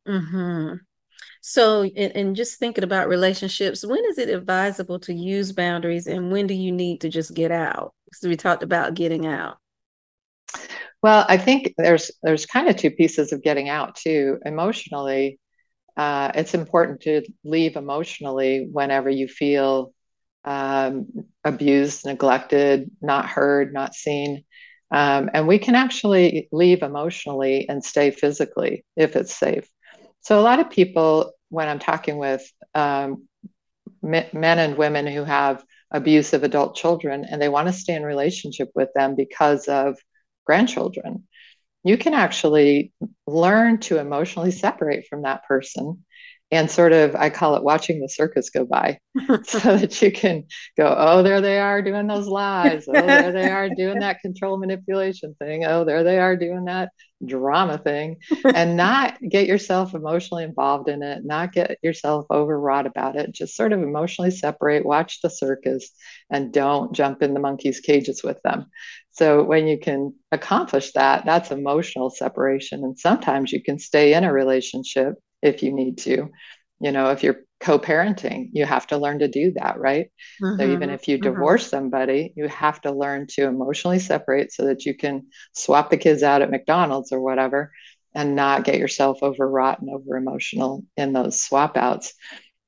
Mm-hmm. 0.08 0.76
So, 1.42 1.84
and, 1.84 2.16
and 2.16 2.36
just 2.36 2.60
thinking 2.60 2.84
about 2.84 3.08
relationships, 3.10 3.86
when 3.86 4.04
is 4.06 4.18
it 4.18 4.30
advisable 4.30 5.00
to 5.02 5.14
use 5.14 5.52
boundaries 5.52 6.08
and 6.08 6.32
when 6.32 6.48
do 6.48 6.54
you 6.54 6.72
need 6.72 7.02
to 7.02 7.10
just 7.10 7.34
get 7.34 7.52
out? 7.52 7.94
So, 8.14 8.30
we 8.30 8.36
talked 8.36 8.64
about 8.64 8.94
getting 8.96 9.26
out. 9.26 9.58
Well, 11.02 11.26
I 11.28 11.38
think 11.38 11.74
there's 11.78 12.12
there's 12.24 12.46
kind 12.46 12.68
of 12.70 12.76
two 12.76 12.92
pieces 12.92 13.32
of 13.32 13.42
getting 13.42 13.70
out 13.70 13.96
too. 13.96 14.40
Emotionally, 14.46 15.40
uh, 15.98 16.32
it's 16.36 16.54
important 16.54 17.02
to 17.02 17.24
leave 17.44 17.76
emotionally 17.76 18.68
whenever 18.72 19.10
you 19.10 19.28
feel 19.28 19.94
um, 20.46 21.08
abused, 21.44 22.06
neglected, 22.06 22.92
not 23.02 23.26
heard, 23.28 23.74
not 23.74 23.96
seen. 23.96 24.44
Um, 24.92 25.30
and 25.34 25.48
we 25.48 25.60
can 25.60 25.76
actually 25.76 26.50
leave 26.52 26.82
emotionally 26.84 27.68
and 27.70 27.84
stay 27.84 28.12
physically 28.12 28.86
if 28.98 29.16
it's 29.16 29.36
safe. 29.36 29.70
So 30.22 30.40
a 30.40 30.44
lot 30.44 30.60
of 30.60 30.70
people, 30.70 31.34
when 31.50 31.68
I'm 31.68 31.80
talking 31.80 32.18
with 32.18 32.50
um, 32.76 33.28
men 34.02 34.28
and 34.34 34.78
women 34.78 35.08
who 35.08 35.24
have 35.24 35.64
abusive 35.92 36.44
adult 36.44 36.76
children 36.76 37.26
and 37.26 37.42
they 37.42 37.50
want 37.50 37.68
to 37.68 37.74
stay 37.74 37.96
in 37.96 38.04
relationship 38.04 38.70
with 38.76 38.90
them 38.94 39.16
because 39.16 39.68
of 39.68 39.98
grandchildren, 40.46 41.28
you 41.84 41.98
can 41.98 42.14
actually 42.14 42.92
learn 43.26 43.80
to 43.80 44.00
emotionally 44.00 44.52
separate 44.52 45.08
from 45.08 45.24
that 45.24 45.46
person 45.46 46.04
and 46.52 46.70
sort 46.70 46.94
of 46.94 47.16
i 47.16 47.30
call 47.30 47.56
it 47.56 47.64
watching 47.64 48.00
the 48.00 48.10
circus 48.10 48.50
go 48.50 48.66
by 48.66 49.00
so 49.44 49.78
that 49.78 50.02
you 50.02 50.12
can 50.12 50.46
go 50.78 50.96
oh 50.98 51.24
there 51.24 51.42
they 51.42 51.60
are 51.60 51.82
doing 51.82 52.08
those 52.08 52.28
lies. 52.28 52.86
Oh 52.88 52.94
there 52.94 53.32
they 53.32 53.50
are 53.50 53.70
doing 53.70 54.00
that 54.00 54.22
control 54.22 54.58
manipulation 54.58 55.36
thing. 55.40 55.66
Oh 55.66 55.84
there 55.84 56.04
they 56.04 56.20
are 56.20 56.36
doing 56.36 56.66
that 56.66 56.90
drama 57.26 57.78
thing. 57.78 58.18
And 58.44 58.78
not 58.78 59.18
get 59.28 59.48
yourself 59.48 59.94
emotionally 59.94 60.44
involved 60.44 60.90
in 60.90 61.04
it 61.04 61.26
not 61.26 61.52
get 61.52 61.78
yourself 61.84 62.26
overwrought 62.32 62.86
about 62.88 63.16
it. 63.16 63.32
Just 63.32 63.56
sort 63.56 63.74
of 63.74 63.82
emotionally 63.82 64.32
separate 64.32 64.86
watch 64.86 65.22
the 65.22 65.30
circus 65.30 65.92
and 66.30 66.54
don't 66.54 66.94
jump 66.94 67.22
in 67.22 67.34
the 67.34 67.40
monkeys 67.40 67.80
cages 67.80 68.24
with 68.24 68.42
them. 68.44 68.66
So 69.12 69.44
when 69.44 69.68
you 69.68 69.80
can 69.80 70.14
accomplish 70.32 70.94
that 70.94 71.26
that's 71.26 71.52
emotional 71.52 72.10
separation. 72.10 72.84
And 72.84 72.98
sometimes 72.98 73.52
you 73.52 73.62
can 73.62 73.80
stay 73.80 74.14
in 74.14 74.24
a 74.24 74.32
relationship 74.32 75.16
if 75.42 75.64
you 75.64 75.74
need 75.74 76.00
to. 76.00 76.30
You 76.80 76.92
know, 76.92 77.12
if 77.12 77.24
you're 77.24 77.42
co-parenting, 77.60 78.50
you 78.54 78.66
have 78.66 78.88
to 78.88 78.98
learn 78.98 79.20
to 79.20 79.28
do 79.28 79.52
that, 79.54 79.80
right? 79.80 80.12
Mm-hmm. 80.42 80.60
So 80.60 80.72
even 80.72 80.90
if 80.90 81.08
you 81.08 81.18
mm-hmm. 81.18 81.34
divorce 81.34 81.64
mm-hmm. 81.64 81.70
somebody, 81.70 82.34
you 82.36 82.48
have 82.48 82.80
to 82.82 82.92
learn 82.92 83.28
to 83.32 83.46
emotionally 83.46 84.00
separate 84.00 84.54
so 84.54 84.66
that 84.66 84.86
you 84.86 84.96
can 84.96 85.28
swap 85.54 85.90
the 85.90 85.98
kids 85.98 86.24
out 86.24 86.42
at 86.42 86.52
McDonald's 86.52 87.12
or 87.12 87.20
whatever 87.20 87.72
and 88.16 88.36
not 88.36 88.64
get 88.64 88.80
yourself 88.80 89.22
overwrought 89.22 89.82
and 89.82 89.90
over 89.90 90.16
emotional 90.16 90.84
in 90.98 91.14
those 91.14 91.42
swap 91.42 91.78
outs. 91.78 92.14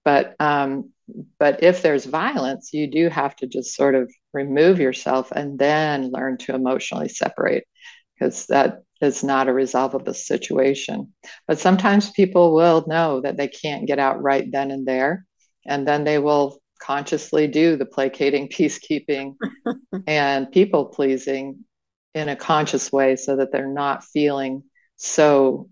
But 0.03 0.35
um, 0.39 0.91
but 1.39 1.63
if 1.63 1.81
there's 1.81 2.05
violence, 2.05 2.73
you 2.73 2.87
do 2.87 3.09
have 3.09 3.35
to 3.37 3.47
just 3.47 3.75
sort 3.75 3.95
of 3.95 4.11
remove 4.33 4.79
yourself 4.79 5.31
and 5.31 5.57
then 5.57 6.11
learn 6.11 6.37
to 6.37 6.55
emotionally 6.55 7.09
separate 7.09 7.65
because 8.13 8.47
that 8.47 8.83
is 9.01 9.23
not 9.23 9.47
a 9.47 9.53
resolvable 9.53 10.13
situation. 10.13 11.13
But 11.47 11.59
sometimes 11.59 12.11
people 12.11 12.53
will 12.53 12.85
know 12.87 13.21
that 13.21 13.37
they 13.37 13.47
can't 13.47 13.87
get 13.87 13.99
out 13.99 14.21
right 14.21 14.49
then 14.51 14.71
and 14.71 14.87
there, 14.87 15.25
and 15.65 15.87
then 15.87 16.03
they 16.03 16.19
will 16.19 16.61
consciously 16.81 17.47
do 17.47 17.75
the 17.75 17.85
placating, 17.85 18.49
peacekeeping, 18.49 19.35
and 20.07 20.51
people 20.51 20.85
pleasing 20.85 21.65
in 22.13 22.29
a 22.29 22.35
conscious 22.35 22.91
way 22.91 23.15
so 23.15 23.37
that 23.37 23.51
they're 23.51 23.67
not 23.67 24.03
feeling 24.03 24.63
so 24.97 25.69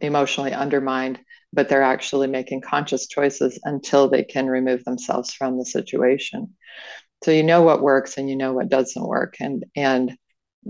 emotionally 0.00 0.52
undermined, 0.52 1.20
but 1.52 1.68
they're 1.68 1.82
actually 1.82 2.26
making 2.26 2.60
conscious 2.60 3.06
choices 3.06 3.58
until 3.64 4.08
they 4.08 4.24
can 4.24 4.46
remove 4.46 4.84
themselves 4.84 5.32
from 5.34 5.58
the 5.58 5.64
situation. 5.64 6.54
So 7.24 7.30
you 7.30 7.42
know 7.42 7.62
what 7.62 7.82
works 7.82 8.16
and 8.18 8.28
you 8.28 8.36
know 8.36 8.52
what 8.52 8.68
doesn't 8.68 9.06
work. 9.06 9.36
And 9.40 9.64
and 9.76 10.16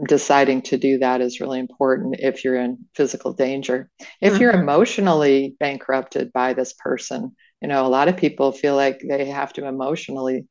deciding 0.07 0.63
to 0.63 0.77
do 0.77 0.99
that 0.99 1.21
is 1.21 1.41
really 1.41 1.61
important 1.61 2.17
if 2.19 2.45
you're 2.45 2.57
in 2.57 2.79
physical 2.95 3.33
danger. 3.33 3.89
If 4.21 4.35
mm-hmm. 4.35 4.43
you're 4.43 4.53
emotionally 4.53 5.57
bankrupted 5.61 6.33
by 6.33 6.55
this 6.55 6.73
person, 6.73 7.37
you 7.61 7.69
know, 7.69 7.87
a 7.87 7.89
lot 7.89 8.09
of 8.09 8.17
people 8.17 8.53
feel 8.53 8.77
like 8.77 9.01
they 9.09 9.27
have 9.27 9.53
to 9.55 9.67
emotionally 9.67 10.47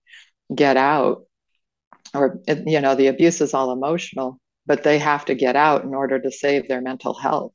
get 0.54 0.78
out, 0.78 1.26
or, 2.14 2.40
you 2.66 2.80
know, 2.82 2.96
the 2.96 3.08
abuse 3.08 3.42
is 3.42 3.54
all 3.54 3.72
emotional, 3.72 4.40
but 4.66 4.84
they 4.84 5.00
have 5.00 5.26
to 5.26 5.36
get 5.36 5.56
out 5.56 5.84
in 5.84 5.94
order 5.94 6.20
to 6.20 6.32
save 6.32 6.68
their 6.68 6.82
mental 6.82 7.14
health. 7.14 7.54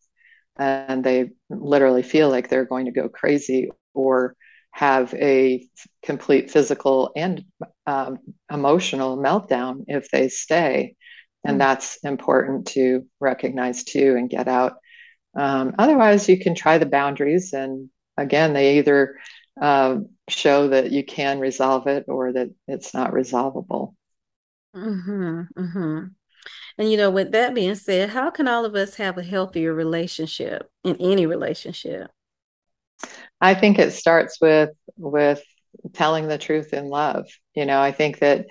And 0.57 1.05
they 1.05 1.31
literally 1.49 2.03
feel 2.03 2.29
like 2.29 2.49
they're 2.49 2.65
going 2.65 2.87
to 2.87 2.93
go 2.93 3.09
crazy 3.09 3.71
or 3.95 4.35
have 4.73 5.15
a 5.15 5.67
complete 6.03 6.51
physical 6.51 7.13
and 7.17 7.45
um, 7.87 8.19
emotional 8.53 9.17
meltdown 9.17 9.85
if 9.89 10.11
they 10.11 10.29
stay. 10.29 10.95
And 11.45 11.53
mm-hmm. 11.53 11.59
that's 11.59 11.99
important 12.05 12.69
to 12.69 13.07
recognize 13.21 13.85
too 13.85 14.17
and 14.17 14.31
get 14.31 14.49
out. 14.49 14.75
Um, 15.37 15.75
otherwise, 15.79 16.29
you 16.29 16.39
can 16.39 16.55
try 16.55 16.79
the 16.79 16.87
boundaries. 16.87 17.53
And 17.53 17.91
again, 18.17 18.53
they 18.53 18.79
either 18.79 19.17
uh, 19.61 19.99
show 20.29 20.69
that 20.69 20.91
you 20.91 21.05
can 21.05 21.39
resolve 21.39 21.87
it 21.87 22.07
or 22.09 22.33
that 22.33 22.51
it's 22.67 22.95
not 22.95 23.13
resolvable. 23.13 23.95
Mm-hmm, 24.75 25.41
mm-hmm. 25.57 26.05
And 26.79 26.91
you 26.91 26.97
know, 26.97 27.11
with 27.11 27.33
that 27.33 27.55
being 27.55 27.75
said, 27.75 28.11
how 28.11 28.31
can 28.31 28.47
all 28.47 28.65
of 28.65 28.75
us 28.75 28.95
have 28.97 29.19
a 29.19 29.23
healthier 29.23 29.75
relationship 29.75 30.71
in 30.85 30.97
any 31.01 31.27
relationship? 31.27 32.11
I 33.41 33.55
think 33.55 33.79
it 33.79 33.93
starts 33.93 34.41
with 34.41 34.71
with 34.97 35.43
telling 35.93 36.29
the 36.29 36.39
truth 36.39 36.73
in 36.73 36.89
love. 36.89 37.27
You 37.55 37.67
know, 37.67 37.81
I 37.81 37.93
think 37.93 38.21
that 38.21 38.47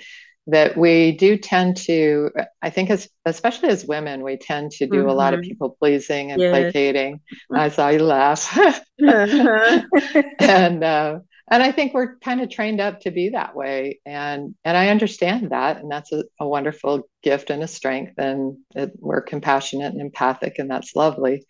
that 0.47 0.77
we 0.77 1.11
do 1.11 1.37
tend 1.37 1.77
to 1.77 2.31
i 2.61 2.69
think 2.69 2.89
as 2.89 3.07
especially 3.25 3.69
as 3.69 3.85
women 3.85 4.23
we 4.23 4.37
tend 4.37 4.71
to 4.71 4.87
do 4.87 4.99
mm-hmm. 4.99 5.09
a 5.09 5.13
lot 5.13 5.33
of 5.33 5.41
mm-hmm. 5.41 5.49
people 5.49 5.75
pleasing 5.79 6.31
and 6.31 6.41
yes. 6.41 6.51
placating 6.51 7.19
i 7.53 7.69
saw 7.69 7.89
you 7.89 7.99
laugh 7.99 8.57
uh-huh. 8.57 9.81
and 10.39 10.83
uh, 10.83 11.19
and 11.49 11.63
i 11.63 11.71
think 11.71 11.93
we're 11.93 12.17
kind 12.19 12.41
of 12.41 12.49
trained 12.49 12.79
up 12.79 13.01
to 13.01 13.11
be 13.11 13.29
that 13.29 13.55
way 13.55 13.99
and 14.05 14.55
and 14.63 14.77
i 14.77 14.89
understand 14.89 15.49
that 15.51 15.77
and 15.77 15.91
that's 15.91 16.11
a, 16.11 16.23
a 16.39 16.47
wonderful 16.47 17.07
gift 17.21 17.49
and 17.49 17.61
a 17.61 17.67
strength 17.67 18.13
and 18.17 18.57
it, 18.75 18.91
we're 18.99 19.21
compassionate 19.21 19.91
and 19.91 20.01
empathic 20.01 20.59
and 20.59 20.71
that's 20.71 20.95
lovely 20.95 21.45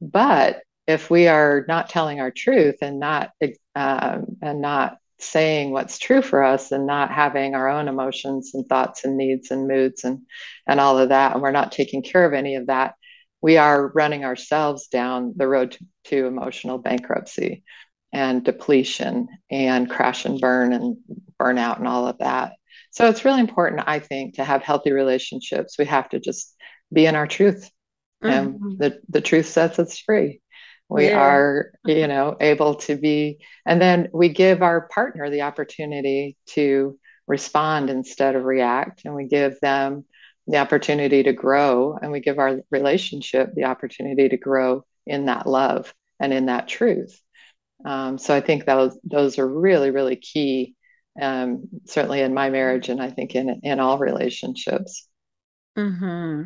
but 0.00 0.60
if 0.86 1.10
we 1.10 1.26
are 1.26 1.64
not 1.66 1.88
telling 1.88 2.20
our 2.20 2.30
truth 2.30 2.76
and 2.80 3.00
not 3.00 3.32
um, 3.74 4.36
and 4.40 4.60
not 4.60 4.98
saying 5.18 5.70
what's 5.70 5.98
true 5.98 6.22
for 6.22 6.42
us 6.42 6.72
and 6.72 6.86
not 6.86 7.10
having 7.10 7.54
our 7.54 7.68
own 7.68 7.88
emotions 7.88 8.52
and 8.54 8.66
thoughts 8.68 9.04
and 9.04 9.16
needs 9.16 9.50
and 9.50 9.66
moods 9.66 10.04
and 10.04 10.20
and 10.66 10.78
all 10.78 10.98
of 10.98 11.08
that 11.08 11.32
and 11.32 11.42
we're 11.42 11.50
not 11.50 11.72
taking 11.72 12.02
care 12.02 12.26
of 12.26 12.34
any 12.34 12.56
of 12.56 12.66
that 12.66 12.94
we 13.42 13.58
are 13.58 13.88
running 13.88 14.24
ourselves 14.24 14.88
down 14.88 15.34
the 15.36 15.46
road 15.46 15.72
to, 15.72 15.84
to 16.04 16.26
emotional 16.26 16.78
bankruptcy 16.78 17.62
and 18.12 18.44
depletion 18.44 19.28
and 19.50 19.90
crash 19.90 20.24
and 20.24 20.40
burn 20.40 20.72
and 20.72 20.96
burnout 21.40 21.78
and 21.78 21.86
all 21.86 22.08
of 22.08 22.18
that. 22.18 22.54
So 22.90 23.08
it's 23.08 23.24
really 23.24 23.40
important 23.40 23.82
i 23.86 23.98
think 23.98 24.34
to 24.34 24.44
have 24.44 24.62
healthy 24.62 24.92
relationships. 24.92 25.78
We 25.78 25.84
have 25.84 26.08
to 26.10 26.18
just 26.18 26.56
be 26.92 27.06
in 27.06 27.14
our 27.14 27.26
truth. 27.26 27.70
Mm-hmm. 28.24 28.32
and 28.32 28.78
the, 28.78 29.00
the 29.10 29.20
truth 29.20 29.44
sets 29.44 29.78
us 29.78 29.98
free 29.98 30.40
we 30.88 31.06
yeah. 31.06 31.18
are 31.18 31.72
you 31.84 32.06
know 32.06 32.36
able 32.40 32.74
to 32.74 32.96
be 32.96 33.38
and 33.64 33.80
then 33.80 34.08
we 34.12 34.28
give 34.28 34.62
our 34.62 34.88
partner 34.88 35.30
the 35.30 35.42
opportunity 35.42 36.36
to 36.46 36.98
respond 37.26 37.90
instead 37.90 38.36
of 38.36 38.44
react 38.44 39.04
and 39.04 39.14
we 39.14 39.26
give 39.26 39.58
them 39.60 40.04
the 40.46 40.58
opportunity 40.58 41.24
to 41.24 41.32
grow 41.32 41.98
and 42.00 42.12
we 42.12 42.20
give 42.20 42.38
our 42.38 42.60
relationship 42.70 43.52
the 43.54 43.64
opportunity 43.64 44.28
to 44.28 44.36
grow 44.36 44.84
in 45.06 45.26
that 45.26 45.46
love 45.46 45.92
and 46.20 46.32
in 46.32 46.46
that 46.46 46.68
truth 46.68 47.20
um, 47.84 48.16
so 48.18 48.34
i 48.34 48.40
think 48.40 48.64
those 48.64 48.96
those 49.04 49.38
are 49.38 49.48
really 49.48 49.90
really 49.90 50.16
key 50.16 50.74
um, 51.20 51.64
certainly 51.86 52.20
in 52.20 52.34
my 52.34 52.50
marriage 52.50 52.88
and 52.88 53.02
i 53.02 53.10
think 53.10 53.34
in 53.34 53.60
in 53.64 53.80
all 53.80 53.98
relationships 53.98 55.08
mm-hmm. 55.76 56.42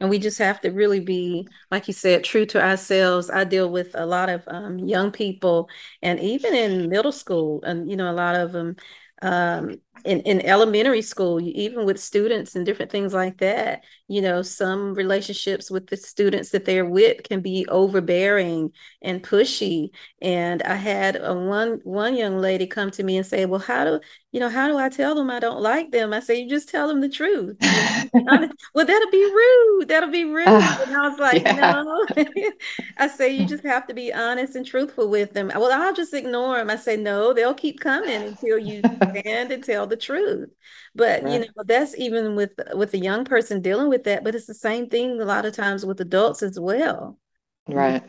And 0.00 0.10
we 0.10 0.18
just 0.18 0.38
have 0.38 0.60
to 0.62 0.70
really 0.70 1.00
be, 1.00 1.46
like 1.70 1.88
you 1.88 1.94
said, 1.94 2.24
true 2.24 2.46
to 2.46 2.62
ourselves. 2.62 3.30
I 3.30 3.44
deal 3.44 3.70
with 3.70 3.94
a 3.94 4.06
lot 4.06 4.28
of 4.28 4.44
um, 4.48 4.78
young 4.78 5.10
people, 5.10 5.68
and 6.02 6.20
even 6.20 6.54
in 6.54 6.88
middle 6.88 7.12
school, 7.12 7.62
and 7.64 7.90
you 7.90 7.96
know, 7.96 8.10
a 8.10 8.14
lot 8.14 8.36
of 8.36 8.52
them 8.52 8.76
um, 9.22 9.76
in, 10.04 10.20
in 10.20 10.44
elementary 10.44 11.02
school, 11.02 11.40
even 11.40 11.84
with 11.86 12.00
students 12.00 12.56
and 12.56 12.66
different 12.66 12.90
things 12.90 13.12
like 13.14 13.38
that, 13.38 13.84
you 14.08 14.20
know, 14.20 14.42
some 14.42 14.94
relationships 14.94 15.70
with 15.70 15.86
the 15.86 15.96
students 15.96 16.50
that 16.50 16.64
they're 16.64 16.84
with 16.88 17.22
can 17.22 17.40
be 17.40 17.66
overbearing 17.68 18.72
and 19.00 19.22
pushy. 19.22 19.90
And 20.20 20.62
I 20.62 20.74
had 20.74 21.16
a 21.16 21.34
one 21.34 21.80
one 21.84 22.16
young 22.16 22.38
lady 22.38 22.66
come 22.66 22.90
to 22.92 23.02
me 23.02 23.16
and 23.16 23.26
say, 23.26 23.46
"Well, 23.46 23.60
how 23.60 23.84
do 23.84 24.00
you 24.32 24.40
know 24.40 24.48
how 24.48 24.68
do 24.68 24.76
I 24.76 24.88
tell 24.88 25.14
them 25.14 25.30
I 25.30 25.38
don't 25.38 25.60
like 25.60 25.92
them?" 25.92 26.12
I 26.12 26.20
say, 26.20 26.40
"You 26.40 26.48
just 26.48 26.68
tell 26.68 26.88
them 26.88 27.00
the 27.00 27.08
truth." 27.08 27.56
well, 28.12 28.86
that'll 28.86 29.10
be 29.10 29.24
rude. 29.24 29.88
That'll 29.88 30.10
be 30.10 30.24
rude. 30.24 30.46
Uh, 30.48 30.78
and 30.86 30.96
I 30.96 31.08
was 31.08 31.18
like, 31.18 31.42
yeah. 31.42 31.82
"No." 31.82 32.06
I 32.98 33.08
say, 33.08 33.32
"You 33.32 33.46
just 33.46 33.64
have 33.64 33.86
to 33.86 33.94
be 33.94 34.12
honest 34.12 34.56
and 34.56 34.66
truthful 34.66 35.08
with 35.08 35.32
them." 35.32 35.48
Well, 35.54 35.72
I'll 35.72 35.94
just 35.94 36.14
ignore 36.14 36.56
them. 36.58 36.70
I 36.70 36.76
say, 36.76 36.96
"No, 36.96 37.32
they'll 37.32 37.54
keep 37.54 37.80
coming 37.80 38.22
until 38.22 38.58
you 38.58 38.82
stand 39.10 39.52
and 39.52 39.62
tell 39.64 39.81
the 39.86 39.96
truth. 39.96 40.50
But 40.94 41.22
right. 41.22 41.32
you 41.32 41.38
know 41.40 41.64
that's 41.64 41.96
even 41.96 42.36
with 42.36 42.52
with 42.74 42.94
a 42.94 42.98
young 42.98 43.24
person 43.24 43.62
dealing 43.62 43.88
with 43.88 44.04
that 44.04 44.24
but 44.24 44.34
it's 44.34 44.46
the 44.46 44.54
same 44.54 44.88
thing 44.88 45.20
a 45.20 45.24
lot 45.24 45.46
of 45.46 45.54
times 45.54 45.84
with 45.84 46.00
adults 46.00 46.42
as 46.42 46.58
well. 46.58 47.18
Right. 47.66 48.02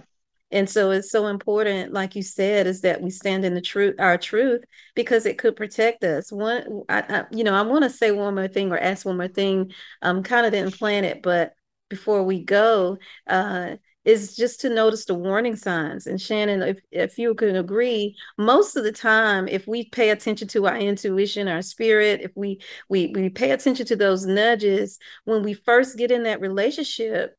And 0.51 0.69
so 0.69 0.91
it's 0.91 1.11
so 1.11 1.27
important 1.27 1.93
like 1.93 2.15
you 2.15 2.21
said 2.21 2.67
is 2.67 2.81
that 2.81 3.01
we 3.01 3.09
stand 3.09 3.43
in 3.43 3.55
the 3.55 3.61
truth 3.61 3.95
our 3.99 4.17
truth 4.17 4.63
because 4.95 5.25
it 5.25 5.37
could 5.37 5.55
protect 5.55 6.03
us. 6.03 6.31
One 6.31 6.83
I, 6.89 7.01
I 7.01 7.25
you 7.31 7.43
know 7.43 7.55
i 7.55 7.61
want 7.61 7.83
to 7.83 7.89
say 7.89 8.11
one 8.11 8.35
more 8.35 8.47
thing 8.47 8.71
or 8.71 8.77
ask 8.77 9.05
one 9.05 9.17
more 9.17 9.27
thing. 9.27 9.71
Um 10.01 10.23
kind 10.23 10.45
of 10.45 10.51
didn't 10.51 10.77
plan 10.77 11.05
it 11.05 11.23
but 11.23 11.53
before 11.89 12.23
we 12.23 12.43
go 12.43 12.97
uh 13.27 13.75
is 14.05 14.35
just 14.35 14.59
to 14.61 14.69
notice 14.69 15.05
the 15.05 15.13
warning 15.13 15.55
signs. 15.55 16.07
And 16.07 16.19
Shannon, 16.19 16.61
if, 16.61 16.79
if 16.91 17.17
you 17.17 17.33
can 17.35 17.55
agree, 17.55 18.15
most 18.37 18.75
of 18.75 18.83
the 18.83 18.91
time, 18.91 19.47
if 19.47 19.65
we 19.67 19.89
pay 19.89 20.09
attention 20.09 20.47
to 20.49 20.67
our 20.67 20.77
intuition, 20.77 21.47
our 21.47 21.61
spirit, 21.61 22.21
if 22.21 22.31
we 22.35 22.61
we 22.89 23.11
we 23.15 23.29
pay 23.29 23.51
attention 23.51 23.85
to 23.87 23.95
those 23.95 24.25
nudges 24.25 24.99
when 25.25 25.43
we 25.43 25.53
first 25.53 25.97
get 25.97 26.11
in 26.11 26.23
that 26.23 26.41
relationship, 26.41 27.35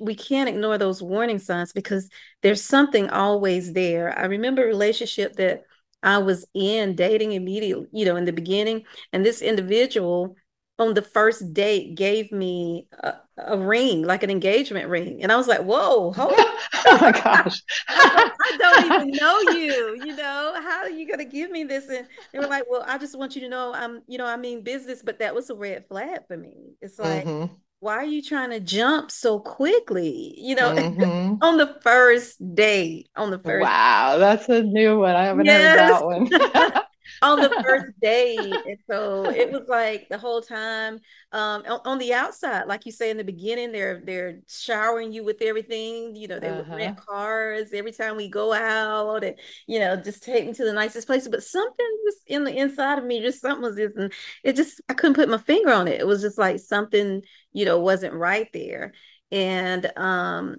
we 0.00 0.14
can't 0.14 0.48
ignore 0.48 0.78
those 0.78 1.02
warning 1.02 1.38
signs 1.38 1.72
because 1.72 2.08
there's 2.42 2.62
something 2.62 3.10
always 3.10 3.72
there. 3.72 4.16
I 4.18 4.26
remember 4.26 4.64
a 4.64 4.68
relationship 4.68 5.34
that 5.36 5.62
I 6.02 6.18
was 6.18 6.46
in 6.54 6.94
dating 6.94 7.32
immediately, 7.32 7.86
you 7.92 8.04
know, 8.04 8.16
in 8.16 8.26
the 8.26 8.32
beginning, 8.32 8.84
and 9.12 9.24
this 9.24 9.42
individual 9.42 10.36
on 10.78 10.94
the 10.94 11.02
first 11.02 11.54
date 11.54 11.94
gave 11.94 12.30
me 12.30 12.86
a, 13.00 13.14
a, 13.38 13.58
ring, 13.58 14.02
like 14.02 14.22
an 14.22 14.30
engagement 14.30 14.88
ring. 14.88 15.22
And 15.22 15.32
I 15.32 15.36
was 15.36 15.48
like, 15.48 15.62
whoa, 15.62 16.12
hold 16.12 16.34
oh 16.36 16.98
my 17.00 17.12
gosh. 17.24 17.62
I, 17.88 18.30
I, 18.40 18.56
don't 18.58 18.84
even 18.92 19.10
know 19.12 19.40
you. 19.52 20.02
You 20.04 20.16
know, 20.16 20.54
how 20.62 20.80
are 20.80 20.90
you 20.90 21.08
gonna 21.08 21.24
give 21.24 21.50
me 21.50 21.64
this? 21.64 21.88
And 21.88 22.06
they 22.32 22.38
were 22.38 22.46
like, 22.46 22.64
Well, 22.68 22.84
I 22.86 22.98
just 22.98 23.18
want 23.18 23.34
you 23.34 23.40
to 23.42 23.48
know 23.48 23.72
I'm, 23.74 24.02
you 24.06 24.18
know, 24.18 24.26
I 24.26 24.36
mean 24.36 24.62
business, 24.62 25.02
but 25.02 25.18
that 25.20 25.34
was 25.34 25.48
a 25.48 25.54
red 25.54 25.86
flag 25.88 26.20
for 26.28 26.36
me. 26.36 26.74
It's 26.82 26.98
like, 26.98 27.24
mm-hmm. 27.24 27.54
why 27.80 27.94
are 27.94 28.04
you 28.04 28.22
trying 28.22 28.50
to 28.50 28.60
jump 28.60 29.10
so 29.10 29.38
quickly? 29.38 30.34
You 30.36 30.56
know, 30.56 30.74
mm-hmm. 30.74 31.42
on 31.42 31.56
the 31.56 31.78
first 31.80 32.54
date. 32.54 33.08
On 33.16 33.30
the 33.30 33.38
first 33.38 33.62
Wow, 33.62 34.18
that's 34.18 34.48
a 34.50 34.62
new 34.62 35.00
one. 35.00 35.16
I 35.16 35.24
haven't 35.24 35.46
yes. 35.46 35.78
heard 35.78 36.28
that 36.30 36.72
one 36.74 36.82
on 37.22 37.40
the 37.40 37.50
first 37.64 37.98
date. 38.00 38.38
And 38.38 38.78
so 38.88 39.28
it 39.30 39.50
was 39.50 39.62
like 39.68 40.08
the 40.08 40.18
whole 40.18 40.42
time 40.42 41.00
um, 41.32 41.62
on, 41.68 41.80
on, 41.84 41.98
the 41.98 42.14
outside, 42.14 42.66
like 42.66 42.86
you 42.86 42.92
say 42.92 43.10
in 43.10 43.16
the 43.16 43.24
beginning, 43.24 43.72
they're 43.72 44.00
they're 44.04 44.40
showering 44.48 45.12
you 45.12 45.24
with 45.24 45.42
everything. 45.42 46.14
You 46.14 46.28
know, 46.28 46.38
they 46.38 46.48
uh-huh. 46.48 46.64
would 46.68 46.76
rent 46.76 46.98
cars 46.98 47.72
every 47.72 47.92
time 47.92 48.16
we 48.16 48.28
go 48.28 48.52
out, 48.52 49.24
and 49.24 49.36
you 49.66 49.78
know, 49.80 49.96
just 49.96 50.22
take 50.22 50.46
me 50.46 50.52
to 50.52 50.64
the 50.64 50.72
nicest 50.72 51.06
places. 51.06 51.28
But 51.28 51.42
something 51.42 51.98
was 52.04 52.16
in 52.26 52.44
the 52.44 52.56
inside 52.56 52.98
of 52.98 53.04
me, 53.04 53.20
just 53.20 53.40
something 53.40 53.62
was 53.62 53.76
just, 53.76 53.96
and 53.96 54.12
it 54.44 54.56
just 54.56 54.80
I 54.88 54.94
couldn't 54.94 55.14
put 55.14 55.28
my 55.28 55.38
finger 55.38 55.72
on 55.72 55.88
it. 55.88 56.00
It 56.00 56.06
was 56.06 56.22
just 56.22 56.38
like 56.38 56.60
something, 56.60 57.22
you 57.52 57.64
know, 57.64 57.80
wasn't 57.80 58.14
right 58.14 58.48
there. 58.52 58.92
And 59.32 59.90
um, 59.96 60.56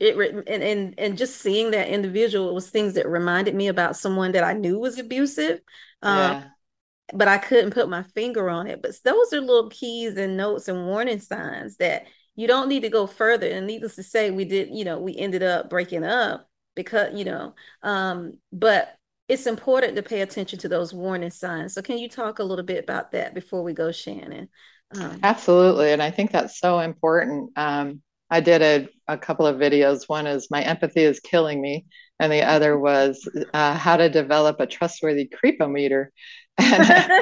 it 0.00 0.16
and, 0.16 0.62
and 0.62 0.94
and 0.98 1.18
just 1.18 1.40
seeing 1.40 1.72
that 1.72 1.88
individual 1.88 2.54
was 2.54 2.70
things 2.70 2.94
that 2.94 3.08
reminded 3.08 3.54
me 3.54 3.68
about 3.68 3.96
someone 3.96 4.32
that 4.32 4.44
I 4.44 4.52
knew 4.52 4.78
was 4.78 4.98
abusive. 4.98 5.60
Um, 6.02 6.18
yeah. 6.18 6.44
But 7.14 7.28
I 7.28 7.38
couldn't 7.38 7.72
put 7.72 7.88
my 7.88 8.02
finger 8.02 8.50
on 8.50 8.66
it. 8.66 8.82
But 8.82 8.92
those 9.02 9.32
are 9.32 9.40
little 9.40 9.70
keys 9.70 10.16
and 10.16 10.36
notes 10.36 10.68
and 10.68 10.86
warning 10.86 11.20
signs 11.20 11.76
that 11.78 12.06
you 12.36 12.46
don't 12.46 12.68
need 12.68 12.82
to 12.82 12.90
go 12.90 13.06
further. 13.06 13.48
And 13.48 13.66
needless 13.66 13.96
to 13.96 14.02
say, 14.02 14.30
we 14.30 14.44
did, 14.44 14.68
you 14.70 14.84
know, 14.84 15.00
we 15.00 15.16
ended 15.16 15.42
up 15.42 15.70
breaking 15.70 16.04
up 16.04 16.46
because, 16.76 17.18
you 17.18 17.24
know, 17.24 17.54
um, 17.82 18.34
but 18.52 18.94
it's 19.26 19.46
important 19.46 19.96
to 19.96 20.02
pay 20.02 20.20
attention 20.20 20.58
to 20.60 20.68
those 20.68 20.94
warning 20.94 21.30
signs. 21.30 21.74
So, 21.74 21.82
can 21.82 21.98
you 21.98 22.08
talk 22.08 22.38
a 22.38 22.44
little 22.44 22.64
bit 22.64 22.82
about 22.82 23.12
that 23.12 23.34
before 23.34 23.62
we 23.62 23.72
go, 23.72 23.90
Shannon? 23.90 24.48
Um, 24.94 25.18
Absolutely. 25.22 25.92
And 25.92 26.02
I 26.02 26.10
think 26.10 26.30
that's 26.30 26.58
so 26.58 26.78
important. 26.78 27.50
Um, 27.56 28.02
I 28.30 28.40
did 28.40 28.62
a, 28.62 28.88
a 29.12 29.18
couple 29.18 29.46
of 29.46 29.56
videos. 29.56 30.08
One 30.08 30.26
is 30.26 30.48
My 30.50 30.62
Empathy 30.62 31.02
is 31.02 31.20
Killing 31.20 31.60
Me, 31.60 31.86
and 32.20 32.32
the 32.32 32.42
other 32.42 32.78
was 32.78 33.28
uh, 33.54 33.74
How 33.74 33.96
to 33.96 34.08
Develop 34.08 34.60
a 34.60 34.66
Trustworthy 34.66 35.28
Creepometer. 35.28 36.06
And, 36.58 37.12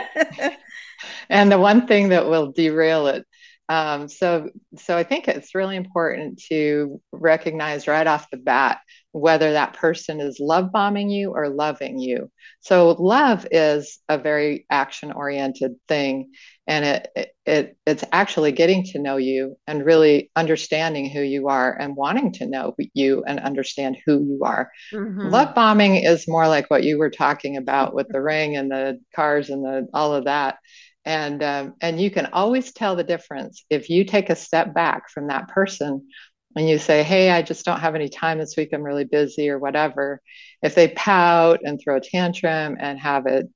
and 1.31 1.51
the 1.53 1.59
one 1.59 1.87
thing 1.87 2.11
that 2.11 2.27
will 2.29 2.53
derail 2.53 3.07
it 3.09 3.27
Um, 3.69 4.09
so, 4.09 4.51
so 4.79 4.97
I 4.97 5.03
think 5.05 5.29
it's 5.29 5.55
really 5.55 5.77
important 5.77 6.41
to 6.51 7.01
recognize 7.13 7.89
right 7.89 8.07
off 8.07 8.31
the 8.31 8.37
bat 8.39 8.79
whether 9.17 9.53
that 9.53 9.73
person 9.73 10.21
is 10.21 10.39
love 10.39 10.71
bombing 10.71 11.09
you 11.09 11.31
or 11.31 11.49
loving 11.49 11.99
you. 11.99 12.31
So, 12.61 12.91
love 12.91 13.47
is 13.51 13.99
a 14.09 14.19
very 14.19 14.67
action 14.71 15.11
oriented 15.11 15.77
thing, 15.89 16.33
and 16.67 16.85
it, 16.85 17.33
it 17.47 17.77
it's 17.87 18.05
actually 18.13 18.53
getting 18.53 18.85
to 18.85 18.99
know 18.99 19.17
you 19.17 19.57
and 19.67 19.87
really 19.87 20.31
understanding 20.37 21.09
who 21.09 21.21
you 21.23 21.49
are 21.49 21.73
and 21.73 21.97
wanting 21.97 22.33
to 22.35 22.47
know 22.47 22.75
you 22.93 23.25
and 23.27 23.41
understand 23.41 23.97
who 24.05 24.23
you 24.23 24.41
are. 24.45 24.71
Mm-hmm. 24.93 25.31
Love 25.31 25.55
bombing 25.55 25.97
is 25.97 26.29
more 26.29 26.47
like 26.47 26.71
what 26.71 26.85
you 26.85 26.99
were 26.99 27.11
talking 27.11 27.57
about 27.57 27.95
with 27.95 28.09
the 28.09 28.21
ring 28.21 28.57
and 28.57 28.71
the 28.71 29.01
cars 29.15 29.49
and 29.49 29.65
the 29.65 29.89
all 29.95 30.15
of 30.15 30.25
that 30.25 30.59
and 31.07 31.41
um, 31.45 31.75
and 31.81 32.01
you 32.01 32.11
can 32.11 32.27
always 32.33 32.73
tell 32.73 32.97
the 32.97 33.05
difference 33.05 33.65
if 33.71 33.89
you 33.89 34.05
take 34.05 34.29
a 34.29 34.35
step 34.35 34.75
back 34.75 35.09
from 35.09 35.29
that 35.29 35.47
person 35.47 36.09
and 36.57 36.69
you 36.69 36.79
say 36.79 37.03
hey 37.03 37.31
i 37.31 37.43
just 37.43 37.65
don't 37.65 37.81
have 37.81 37.95
any 37.95 38.09
time 38.09 38.39
this 38.39 38.57
week 38.57 38.71
i'm 38.73 38.83
really 38.83 39.05
busy 39.05 39.49
or 39.49 39.59
whatever 39.59 40.21
if 40.63 40.75
they 40.75 40.89
pout 40.89 41.61
and 41.65 41.79
throw 41.81 41.97
a 41.97 42.01
tantrum 42.01 42.77
and 42.81 42.99
have 42.99 43.27
an 43.27 43.53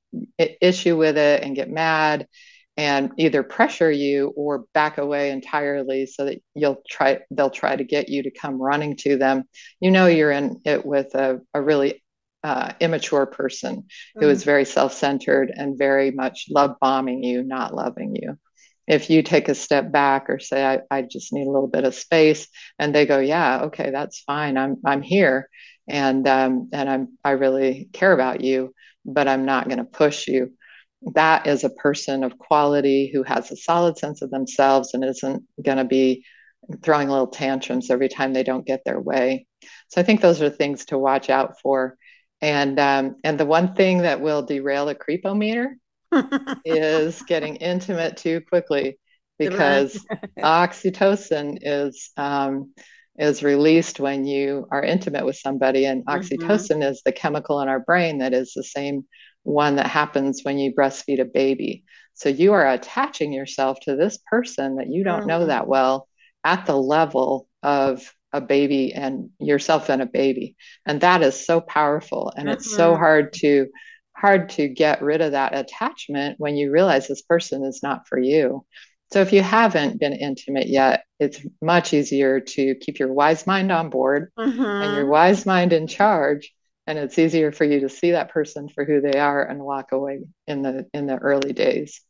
issue 0.61 0.95
with 0.95 1.17
it 1.17 1.43
and 1.43 1.55
get 1.55 1.69
mad 1.69 2.27
and 2.77 3.11
either 3.17 3.43
pressure 3.43 3.91
you 3.91 4.31
or 4.37 4.65
back 4.73 4.97
away 4.97 5.31
entirely 5.31 6.05
so 6.05 6.25
that 6.25 6.41
you'll 6.55 6.81
try 6.89 7.19
they'll 7.31 7.49
try 7.49 7.75
to 7.75 7.83
get 7.83 8.07
you 8.07 8.23
to 8.23 8.31
come 8.31 8.61
running 8.61 8.95
to 8.95 9.17
them 9.17 9.43
you 9.79 9.91
know 9.91 10.07
you're 10.07 10.31
in 10.31 10.61
it 10.63 10.85
with 10.85 11.13
a, 11.15 11.41
a 11.53 11.61
really 11.61 12.01
uh, 12.43 12.73
immature 12.79 13.27
person 13.27 13.85
who 14.15 14.25
mm. 14.25 14.29
is 14.29 14.43
very 14.43 14.65
self-centered 14.65 15.53
and 15.55 15.77
very 15.77 16.09
much 16.09 16.45
love 16.49 16.75
bombing 16.81 17.23
you 17.23 17.43
not 17.43 17.73
loving 17.73 18.15
you 18.15 18.35
if 18.87 19.09
you 19.09 19.23
take 19.23 19.47
a 19.49 19.55
step 19.55 19.91
back 19.91 20.29
or 20.29 20.39
say 20.39 20.65
I, 20.65 20.79
I 20.89 21.01
just 21.03 21.33
need 21.33 21.47
a 21.47 21.51
little 21.51 21.67
bit 21.67 21.85
of 21.85 21.95
space 21.95 22.47
and 22.79 22.93
they 22.93 23.05
go 23.05 23.19
yeah 23.19 23.63
okay 23.63 23.91
that's 23.91 24.21
fine. 24.21 24.57
I'm 24.57 24.77
i'm 24.85 25.01
here. 25.01 25.49
And 25.87 26.27
um, 26.27 26.69
and 26.73 26.89
i'm 26.89 27.17
i 27.23 27.31
really 27.31 27.89
care 27.93 28.11
about 28.13 28.41
you 28.41 28.73
but 29.05 29.27
i'm 29.27 29.45
not 29.45 29.67
going 29.67 29.79
to 29.79 29.83
push 29.83 30.27
you. 30.27 30.53
That 31.15 31.47
is 31.47 31.63
a 31.63 31.69
person 31.69 32.23
of 32.23 32.37
quality 32.37 33.09
who 33.11 33.23
has 33.23 33.51
a 33.51 33.55
solid 33.55 33.97
sense 33.97 34.21
of 34.21 34.29
themselves 34.29 34.93
and 34.93 35.03
isn't 35.03 35.43
going 35.63 35.77
to 35.79 35.85
be 35.85 36.23
throwing 36.83 37.09
little 37.09 37.27
tantrums 37.27 37.89
every 37.89 38.09
time 38.09 38.33
they 38.33 38.43
don't 38.43 38.65
get 38.65 38.81
their 38.85 38.99
way. 38.99 39.47
So 39.89 39.99
i 39.99 40.03
think 40.03 40.21
those 40.21 40.41
are 40.41 40.49
things 40.49 40.85
to 40.85 40.97
watch 40.97 41.29
out 41.29 41.59
for. 41.61 41.97
And 42.41 42.79
um, 42.79 43.15
and 43.23 43.39
the 43.39 43.45
one 43.45 43.75
thing 43.75 43.99
that 43.99 44.21
will 44.21 44.41
derail 44.43 44.89
a 44.89 44.95
creepometer 44.95 45.73
is 46.65 47.21
getting 47.23 47.57
intimate 47.57 48.17
too 48.17 48.41
quickly 48.41 48.97
because 49.39 50.05
oxytocin 50.39 51.57
is 51.61 52.11
um, 52.17 52.73
is 53.17 53.43
released 53.43 53.99
when 53.99 54.25
you 54.25 54.67
are 54.71 54.83
intimate 54.83 55.25
with 55.25 55.35
somebody, 55.35 55.85
and 55.85 56.05
mm-hmm. 56.05 56.19
oxytocin 56.19 56.77
mm-hmm. 56.77 56.81
is 56.83 57.01
the 57.03 57.11
chemical 57.11 57.61
in 57.61 57.67
our 57.67 57.79
brain 57.79 58.19
that 58.19 58.33
is 58.33 58.53
the 58.55 58.63
same 58.63 59.05
one 59.43 59.77
that 59.77 59.87
happens 59.87 60.41
when 60.43 60.57
you 60.57 60.73
breastfeed 60.73 61.19
a 61.19 61.25
baby. 61.25 61.83
So 62.13 62.29
you 62.29 62.53
are 62.53 62.67
attaching 62.67 63.33
yourself 63.33 63.79
to 63.81 63.95
this 63.95 64.19
person 64.29 64.75
that 64.75 64.89
you 64.89 65.03
don't 65.03 65.21
mm-hmm. 65.21 65.29
know 65.29 65.45
that 65.47 65.67
well 65.67 66.07
at 66.43 66.65
the 66.65 66.75
level 66.75 67.47
of 67.63 68.13
a 68.33 68.41
baby 68.41 68.93
and 68.93 69.29
yourself 69.39 69.89
and 69.89 70.01
a 70.01 70.05
baby 70.05 70.55
and 70.85 71.01
that 71.01 71.21
is 71.21 71.45
so 71.45 71.59
powerful 71.59 72.31
and 72.35 72.47
mm-hmm. 72.47 72.53
it's 72.53 72.73
so 72.73 72.91
mm-hmm. 72.91 72.99
hard 72.99 73.33
to 73.33 73.67
hard 74.21 74.49
to 74.49 74.67
get 74.67 75.01
rid 75.01 75.21
of 75.21 75.31
that 75.31 75.57
attachment 75.57 76.39
when 76.39 76.55
you 76.55 76.71
realize 76.71 77.07
this 77.07 77.23
person 77.23 77.63
is 77.63 77.81
not 77.81 78.07
for 78.07 78.19
you 78.19 78.63
so 79.11 79.19
if 79.21 79.33
you 79.33 79.41
haven't 79.41 79.99
been 79.99 80.13
intimate 80.13 80.67
yet 80.67 81.03
it's 81.19 81.39
much 81.61 81.93
easier 81.93 82.39
to 82.39 82.75
keep 82.75 82.99
your 82.99 83.11
wise 83.11 83.47
mind 83.47 83.71
on 83.71 83.89
board 83.89 84.31
mm-hmm. 84.37 84.61
and 84.61 84.95
your 84.95 85.07
wise 85.07 85.45
mind 85.45 85.73
in 85.73 85.87
charge 85.87 86.53
and 86.87 86.97
it's 86.97 87.19
easier 87.19 87.51
for 87.51 87.65
you 87.65 87.81
to 87.81 87.89
see 87.89 88.11
that 88.11 88.31
person 88.31 88.69
for 88.69 88.85
who 88.85 89.01
they 89.01 89.19
are 89.19 89.43
and 89.43 89.59
walk 89.59 89.91
away 89.91 90.19
in 90.47 90.61
the 90.61 90.87
in 90.93 91.07
the 91.07 91.17
early 91.17 91.53
days 91.53 92.01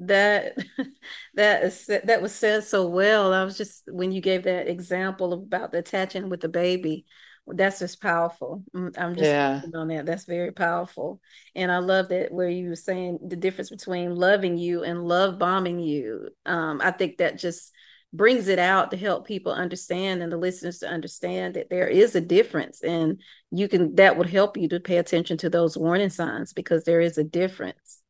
that 0.00 0.56
that 1.34 1.62
is 1.62 1.86
that 1.86 2.22
was 2.22 2.34
said 2.34 2.64
so 2.64 2.88
well. 2.88 3.32
I 3.32 3.44
was 3.44 3.56
just 3.56 3.82
when 3.86 4.12
you 4.12 4.20
gave 4.20 4.44
that 4.44 4.68
example 4.68 5.32
about 5.32 5.72
the 5.72 5.78
attaching 5.78 6.28
with 6.28 6.40
the 6.40 6.48
baby, 6.48 7.04
that's 7.54 7.78
just 7.78 8.00
powerful. 8.00 8.62
Mm, 8.74 8.96
I'm 8.98 9.14
just 9.14 9.26
yeah. 9.26 9.62
on 9.74 9.88
that. 9.88 10.06
That's 10.06 10.24
very 10.24 10.52
powerful. 10.52 11.20
And 11.54 11.70
I 11.70 11.78
love 11.78 12.08
that 12.08 12.32
where 12.32 12.48
you 12.48 12.70
were 12.70 12.76
saying 12.76 13.18
the 13.26 13.36
difference 13.36 13.70
between 13.70 14.14
loving 14.14 14.56
you 14.58 14.82
and 14.84 15.06
love 15.06 15.38
bombing 15.38 15.78
you. 15.78 16.30
Um, 16.46 16.80
I 16.82 16.90
think 16.90 17.18
that 17.18 17.38
just 17.38 17.72
brings 18.12 18.48
it 18.48 18.58
out 18.58 18.90
to 18.90 18.96
help 18.96 19.26
people 19.26 19.52
understand 19.52 20.22
and 20.22 20.32
the 20.32 20.36
listeners 20.36 20.78
to 20.78 20.88
understand 20.88 21.54
that 21.54 21.70
there 21.70 21.86
is 21.86 22.16
a 22.16 22.20
difference 22.20 22.82
and 22.82 23.20
you 23.52 23.68
can 23.68 23.94
that 23.94 24.16
would 24.16 24.28
help 24.28 24.56
you 24.56 24.68
to 24.68 24.80
pay 24.80 24.96
attention 24.96 25.36
to 25.36 25.48
those 25.48 25.78
warning 25.78 26.10
signs 26.10 26.52
because 26.52 26.82
there 26.82 27.00
is 27.00 27.18
a 27.18 27.22
difference 27.22 28.02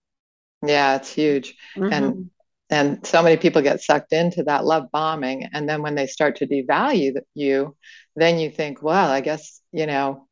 yeah, 0.66 0.96
it's 0.96 1.12
huge. 1.12 1.55
Mm-hmm. 1.76 1.92
And 1.92 2.31
and 2.72 3.05
so 3.05 3.20
many 3.22 3.37
people 3.37 3.62
get 3.62 3.83
sucked 3.83 4.12
into 4.12 4.44
that 4.44 4.64
love 4.64 4.92
bombing 4.92 5.48
and 5.53 5.68
then 5.68 5.83
when 5.83 5.96
they 5.96 6.07
start 6.07 6.37
to 6.37 6.46
devalue 6.46 7.16
you 7.35 7.76
then 8.21 8.39
you 8.39 8.51
think 8.51 8.83
well 8.83 9.11
i 9.11 9.21
guess 9.21 9.61
you 9.73 9.87
know 9.87 10.27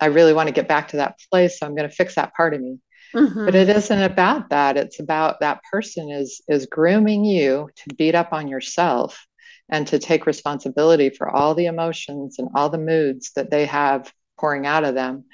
i 0.00 0.06
really 0.06 0.32
want 0.32 0.48
to 0.48 0.54
get 0.54 0.68
back 0.68 0.88
to 0.88 0.98
that 0.98 1.18
place 1.30 1.58
so 1.58 1.66
i'm 1.66 1.74
going 1.74 1.88
to 1.88 1.94
fix 1.94 2.14
that 2.14 2.34
part 2.34 2.54
of 2.54 2.60
me 2.60 2.78
mm-hmm. 3.14 3.44
but 3.44 3.54
it 3.54 3.68
isn't 3.68 4.02
about 4.02 4.50
that 4.50 4.76
it's 4.76 5.00
about 5.00 5.40
that 5.40 5.60
person 5.70 6.10
is 6.10 6.42
is 6.48 6.66
grooming 6.66 7.24
you 7.24 7.68
to 7.76 7.94
beat 7.94 8.14
up 8.14 8.32
on 8.32 8.48
yourself 8.48 9.26
and 9.70 9.86
to 9.86 9.98
take 9.98 10.26
responsibility 10.26 11.10
for 11.10 11.28
all 11.28 11.54
the 11.54 11.66
emotions 11.66 12.38
and 12.38 12.48
all 12.54 12.68
the 12.68 12.78
moods 12.78 13.32
that 13.34 13.50
they 13.50 13.64
have 13.64 14.12
pouring 14.38 14.66
out 14.66 14.84
of 14.84 14.94
them 14.94 15.24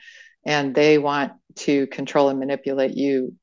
and 0.46 0.74
they 0.74 0.98
want 0.98 1.32
to 1.56 1.86
control 1.88 2.28
and 2.28 2.38
manipulate 2.38 2.96
you 2.96 3.34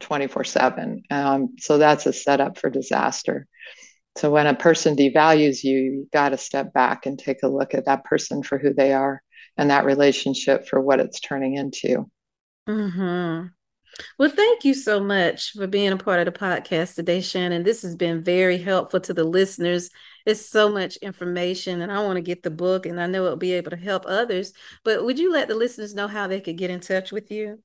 24 0.00 0.44
7. 0.44 1.02
Um, 1.10 1.54
so 1.58 1.78
that's 1.78 2.06
a 2.06 2.12
setup 2.12 2.58
for 2.58 2.70
disaster. 2.70 3.46
So 4.16 4.30
when 4.30 4.46
a 4.46 4.54
person 4.54 4.94
devalues 4.94 5.64
you, 5.64 5.78
you 5.78 6.08
got 6.12 6.30
to 6.30 6.38
step 6.38 6.72
back 6.72 7.06
and 7.06 7.18
take 7.18 7.42
a 7.42 7.48
look 7.48 7.74
at 7.74 7.86
that 7.86 8.04
person 8.04 8.42
for 8.42 8.58
who 8.58 8.74
they 8.74 8.92
are 8.92 9.22
and 9.56 9.70
that 9.70 9.84
relationship 9.84 10.68
for 10.68 10.80
what 10.80 11.00
it's 11.00 11.20
turning 11.20 11.54
into. 11.54 12.10
Mm-hmm. 12.68 13.46
Well, 14.18 14.30
thank 14.30 14.64
you 14.64 14.72
so 14.74 15.00
much 15.00 15.52
for 15.52 15.66
being 15.66 15.92
a 15.92 15.96
part 15.96 16.26
of 16.26 16.32
the 16.32 16.38
podcast 16.38 16.94
today, 16.94 17.20
Shannon. 17.20 17.62
This 17.62 17.82
has 17.82 17.94
been 17.94 18.22
very 18.22 18.56
helpful 18.56 19.00
to 19.00 19.12
the 19.12 19.24
listeners. 19.24 19.90
It's 20.24 20.48
so 20.48 20.70
much 20.70 20.96
information, 20.98 21.82
and 21.82 21.92
I 21.92 22.02
want 22.02 22.16
to 22.16 22.22
get 22.22 22.42
the 22.42 22.50
book, 22.50 22.86
and 22.86 23.00
I 23.00 23.06
know 23.06 23.24
it'll 23.26 23.36
be 23.36 23.52
able 23.52 23.70
to 23.70 23.76
help 23.76 24.04
others. 24.06 24.52
But 24.82 25.04
would 25.04 25.18
you 25.18 25.30
let 25.30 25.48
the 25.48 25.54
listeners 25.54 25.94
know 25.94 26.08
how 26.08 26.26
they 26.26 26.40
could 26.40 26.56
get 26.56 26.70
in 26.70 26.80
touch 26.80 27.12
with 27.12 27.30
you? 27.30 27.62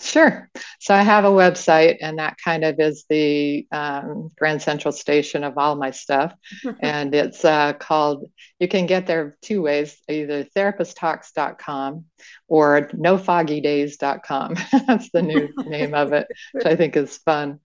Sure. 0.00 0.50
So 0.80 0.94
I 0.94 1.02
have 1.02 1.24
a 1.24 1.30
website, 1.30 1.98
and 2.00 2.18
that 2.18 2.36
kind 2.42 2.64
of 2.64 2.80
is 2.80 3.04
the 3.08 3.66
um, 3.70 4.30
Grand 4.36 4.60
Central 4.60 4.90
Station 4.90 5.44
of 5.44 5.58
all 5.58 5.76
my 5.76 5.90
stuff. 5.90 6.34
and 6.80 7.14
it's 7.14 7.44
uh, 7.44 7.74
called, 7.74 8.28
you 8.58 8.68
can 8.68 8.86
get 8.86 9.06
there 9.06 9.36
two 9.42 9.62
ways 9.62 9.96
either 10.08 10.44
therapisttalks.com 10.56 12.04
or 12.48 12.88
nofoggydays.com. 12.88 14.56
That's 14.86 15.10
the 15.12 15.22
new 15.22 15.48
name 15.66 15.94
of 15.94 16.12
it, 16.12 16.26
which 16.52 16.66
I 16.66 16.74
think 16.74 16.96
is 16.96 17.18
fun 17.18 17.60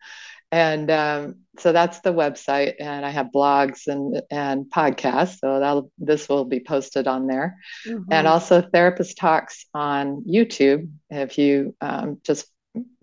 and 0.51 0.89
um, 0.89 1.35
so 1.59 1.71
that's 1.71 1.99
the 2.01 2.13
website 2.13 2.75
and 2.79 3.05
i 3.05 3.09
have 3.09 3.27
blogs 3.33 3.87
and 3.87 4.21
and 4.31 4.65
podcasts 4.65 5.39
so 5.39 5.59
that 5.59 5.83
this 5.97 6.29
will 6.29 6.45
be 6.45 6.59
posted 6.59 7.07
on 7.07 7.27
there. 7.27 7.57
Mm-hmm. 7.85 8.03
and 8.11 8.27
also 8.27 8.61
therapist 8.61 9.17
talks 9.17 9.65
on 9.73 10.23
youtube 10.23 10.89
if 11.09 11.37
you 11.37 11.75
um, 11.81 12.19
just 12.23 12.47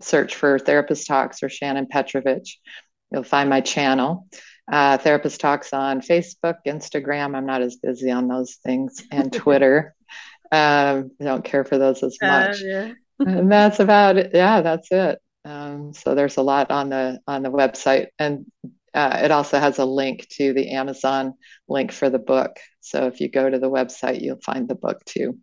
search 0.01 0.35
for 0.35 0.57
therapist 0.57 1.07
talks 1.07 1.43
or 1.43 1.49
shannon 1.49 1.87
petrovich 1.87 2.59
you'll 3.11 3.23
find 3.23 3.49
my 3.49 3.61
channel. 3.61 4.27
Uh, 4.71 4.97
therapist 4.97 5.39
talks 5.39 5.73
on 5.73 6.01
facebook 6.01 6.55
instagram 6.65 7.35
i'm 7.35 7.45
not 7.45 7.61
as 7.61 7.75
busy 7.75 8.09
on 8.09 8.27
those 8.27 8.55
things 8.55 9.03
and 9.11 9.31
twitter. 9.41 9.93
Um, 10.51 11.11
i 11.21 11.23
don't 11.23 11.43
care 11.43 11.63
for 11.63 11.77
those 11.77 12.01
as 12.01 12.17
uh, 12.21 12.27
much. 12.27 12.61
uh, 12.61 12.65
yeah. 12.65 12.93
and 13.19 13.51
that's 13.51 13.79
about 13.79 14.17
it. 14.17 14.31
Yeah 14.33 14.61
that's 14.61 14.91
it 14.91 15.19
um, 15.45 15.93
so 15.93 16.15
there's 16.15 16.37
a 16.37 16.41
lot 16.41 16.71
on 16.71 16.89
the 16.89 17.19
on 17.27 17.43
the 17.43 17.51
website, 17.51 18.07
and 18.17 18.45
uh, 18.93 19.21
it 19.23 19.31
also 19.31 19.59
has 19.59 19.77
a 19.77 19.85
link 19.85 20.27
to 20.29 20.53
the 20.53 20.71
Amazon 20.71 21.35
link 21.67 21.91
for 21.91 22.09
the 22.09 22.19
book. 22.19 22.57
So 22.81 23.05
if 23.07 23.21
you 23.21 23.29
go 23.29 23.49
to 23.49 23.59
the 23.59 23.69
website, 23.69 24.21
you'll 24.21 24.41
find 24.41 24.67
the 24.67 24.75
book 24.75 25.05
too. 25.05 25.37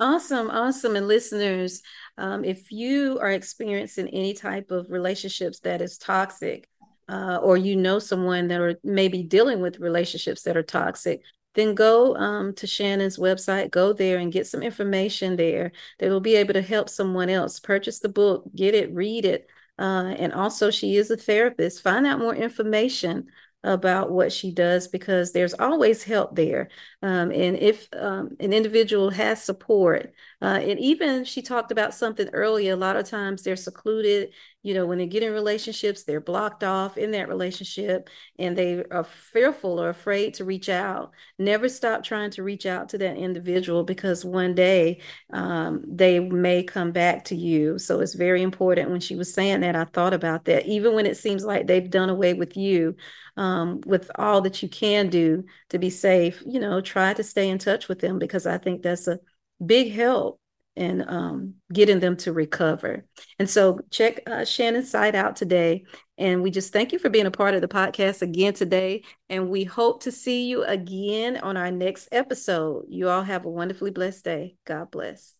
Awesome, 0.00 0.50
awesome. 0.50 0.96
And 0.96 1.06
listeners, 1.06 1.82
um, 2.16 2.44
if 2.44 2.72
you 2.72 3.18
are 3.20 3.30
experiencing 3.30 4.08
any 4.08 4.32
type 4.32 4.70
of 4.70 4.90
relationships 4.90 5.60
that 5.60 5.82
is 5.82 5.98
toxic, 5.98 6.68
uh, 7.08 7.38
or 7.42 7.56
you 7.56 7.76
know 7.76 7.98
someone 7.98 8.48
that 8.48 8.60
are 8.60 8.76
maybe 8.82 9.22
dealing 9.22 9.60
with 9.60 9.78
relationships 9.78 10.42
that 10.42 10.56
are 10.56 10.62
toxic, 10.62 11.20
then 11.56 11.74
go 11.74 12.14
um, 12.16 12.54
to 12.54 12.66
Shannon's 12.66 13.18
website, 13.18 13.70
go 13.70 13.92
there 13.92 14.18
and 14.18 14.32
get 14.32 14.46
some 14.46 14.62
information 14.62 15.36
there 15.36 15.72
that 15.98 16.10
will 16.10 16.20
be 16.20 16.36
able 16.36 16.54
to 16.54 16.62
help 16.62 16.88
someone 16.88 17.28
else. 17.28 17.58
Purchase 17.58 17.98
the 17.98 18.08
book, 18.08 18.44
get 18.54 18.74
it, 18.74 18.94
read 18.94 19.24
it. 19.24 19.48
Uh, 19.78 20.14
and 20.18 20.32
also, 20.32 20.70
she 20.70 20.96
is 20.96 21.10
a 21.10 21.16
therapist. 21.16 21.82
Find 21.82 22.06
out 22.06 22.20
more 22.20 22.34
information 22.34 23.26
about 23.64 24.12
what 24.12 24.32
she 24.32 24.52
does 24.52 24.86
because 24.86 25.32
there's 25.32 25.54
always 25.54 26.04
help 26.04 26.36
there. 26.36 26.68
Um, 27.02 27.32
and 27.32 27.56
if 27.56 27.88
um, 27.94 28.36
an 28.38 28.52
individual 28.52 29.10
has 29.10 29.42
support, 29.42 30.12
uh, 30.40 30.60
and 30.62 30.78
even 30.78 31.24
she 31.24 31.42
talked 31.42 31.72
about 31.72 31.92
something 31.92 32.28
earlier, 32.32 32.72
a 32.72 32.76
lot 32.76 32.96
of 32.96 33.08
times 33.08 33.42
they're 33.42 33.56
secluded 33.56 34.32
you 34.66 34.74
know, 34.74 34.84
when 34.84 34.98
they 34.98 35.06
get 35.06 35.22
in 35.22 35.32
relationships, 35.32 36.02
they're 36.02 36.20
blocked 36.20 36.64
off 36.64 36.98
in 36.98 37.12
that 37.12 37.28
relationship 37.28 38.10
and 38.36 38.58
they 38.58 38.82
are 38.90 39.04
fearful 39.04 39.80
or 39.80 39.90
afraid 39.90 40.34
to 40.34 40.44
reach 40.44 40.68
out. 40.68 41.12
Never 41.38 41.68
stop 41.68 42.02
trying 42.02 42.32
to 42.32 42.42
reach 42.42 42.66
out 42.66 42.88
to 42.88 42.98
that 42.98 43.16
individual 43.16 43.84
because 43.84 44.24
one 44.24 44.56
day 44.56 45.02
um, 45.32 45.84
they 45.86 46.18
may 46.18 46.64
come 46.64 46.90
back 46.90 47.26
to 47.26 47.36
you. 47.36 47.78
So 47.78 48.00
it's 48.00 48.14
very 48.14 48.42
important. 48.42 48.90
When 48.90 48.98
she 48.98 49.14
was 49.14 49.32
saying 49.32 49.60
that, 49.60 49.76
I 49.76 49.84
thought 49.84 50.12
about 50.12 50.46
that. 50.46 50.66
Even 50.66 50.96
when 50.96 51.06
it 51.06 51.16
seems 51.16 51.44
like 51.44 51.68
they've 51.68 51.88
done 51.88 52.10
away 52.10 52.34
with 52.34 52.56
you, 52.56 52.96
um, 53.36 53.80
with 53.86 54.10
all 54.16 54.40
that 54.40 54.64
you 54.64 54.68
can 54.68 55.10
do 55.10 55.44
to 55.68 55.78
be 55.78 55.90
safe, 55.90 56.42
you 56.44 56.58
know, 56.58 56.80
try 56.80 57.14
to 57.14 57.22
stay 57.22 57.48
in 57.48 57.58
touch 57.58 57.86
with 57.86 58.00
them 58.00 58.18
because 58.18 58.46
I 58.46 58.58
think 58.58 58.82
that's 58.82 59.06
a 59.06 59.20
big 59.64 59.92
help 59.92 60.40
and 60.76 61.08
um, 61.08 61.54
getting 61.72 62.00
them 62.00 62.16
to 62.18 62.32
recover. 62.32 63.04
And 63.38 63.48
so 63.48 63.80
check 63.90 64.20
uh, 64.26 64.44
Shannon's 64.44 64.90
site 64.90 65.14
out 65.14 65.36
today. 65.36 65.84
And 66.18 66.42
we 66.42 66.50
just 66.50 66.72
thank 66.72 66.92
you 66.92 66.98
for 66.98 67.10
being 67.10 67.26
a 67.26 67.30
part 67.30 67.54
of 67.54 67.60
the 67.60 67.68
podcast 67.68 68.22
again 68.22 68.54
today. 68.54 69.02
And 69.28 69.50
we 69.50 69.64
hope 69.64 70.02
to 70.02 70.12
see 70.12 70.46
you 70.46 70.64
again 70.64 71.36
on 71.38 71.56
our 71.56 71.70
next 71.70 72.08
episode. 72.12 72.86
You 72.88 73.08
all 73.08 73.22
have 73.22 73.44
a 73.44 73.50
wonderfully 73.50 73.90
blessed 73.90 74.24
day. 74.24 74.56
God 74.64 74.90
bless. 74.90 75.34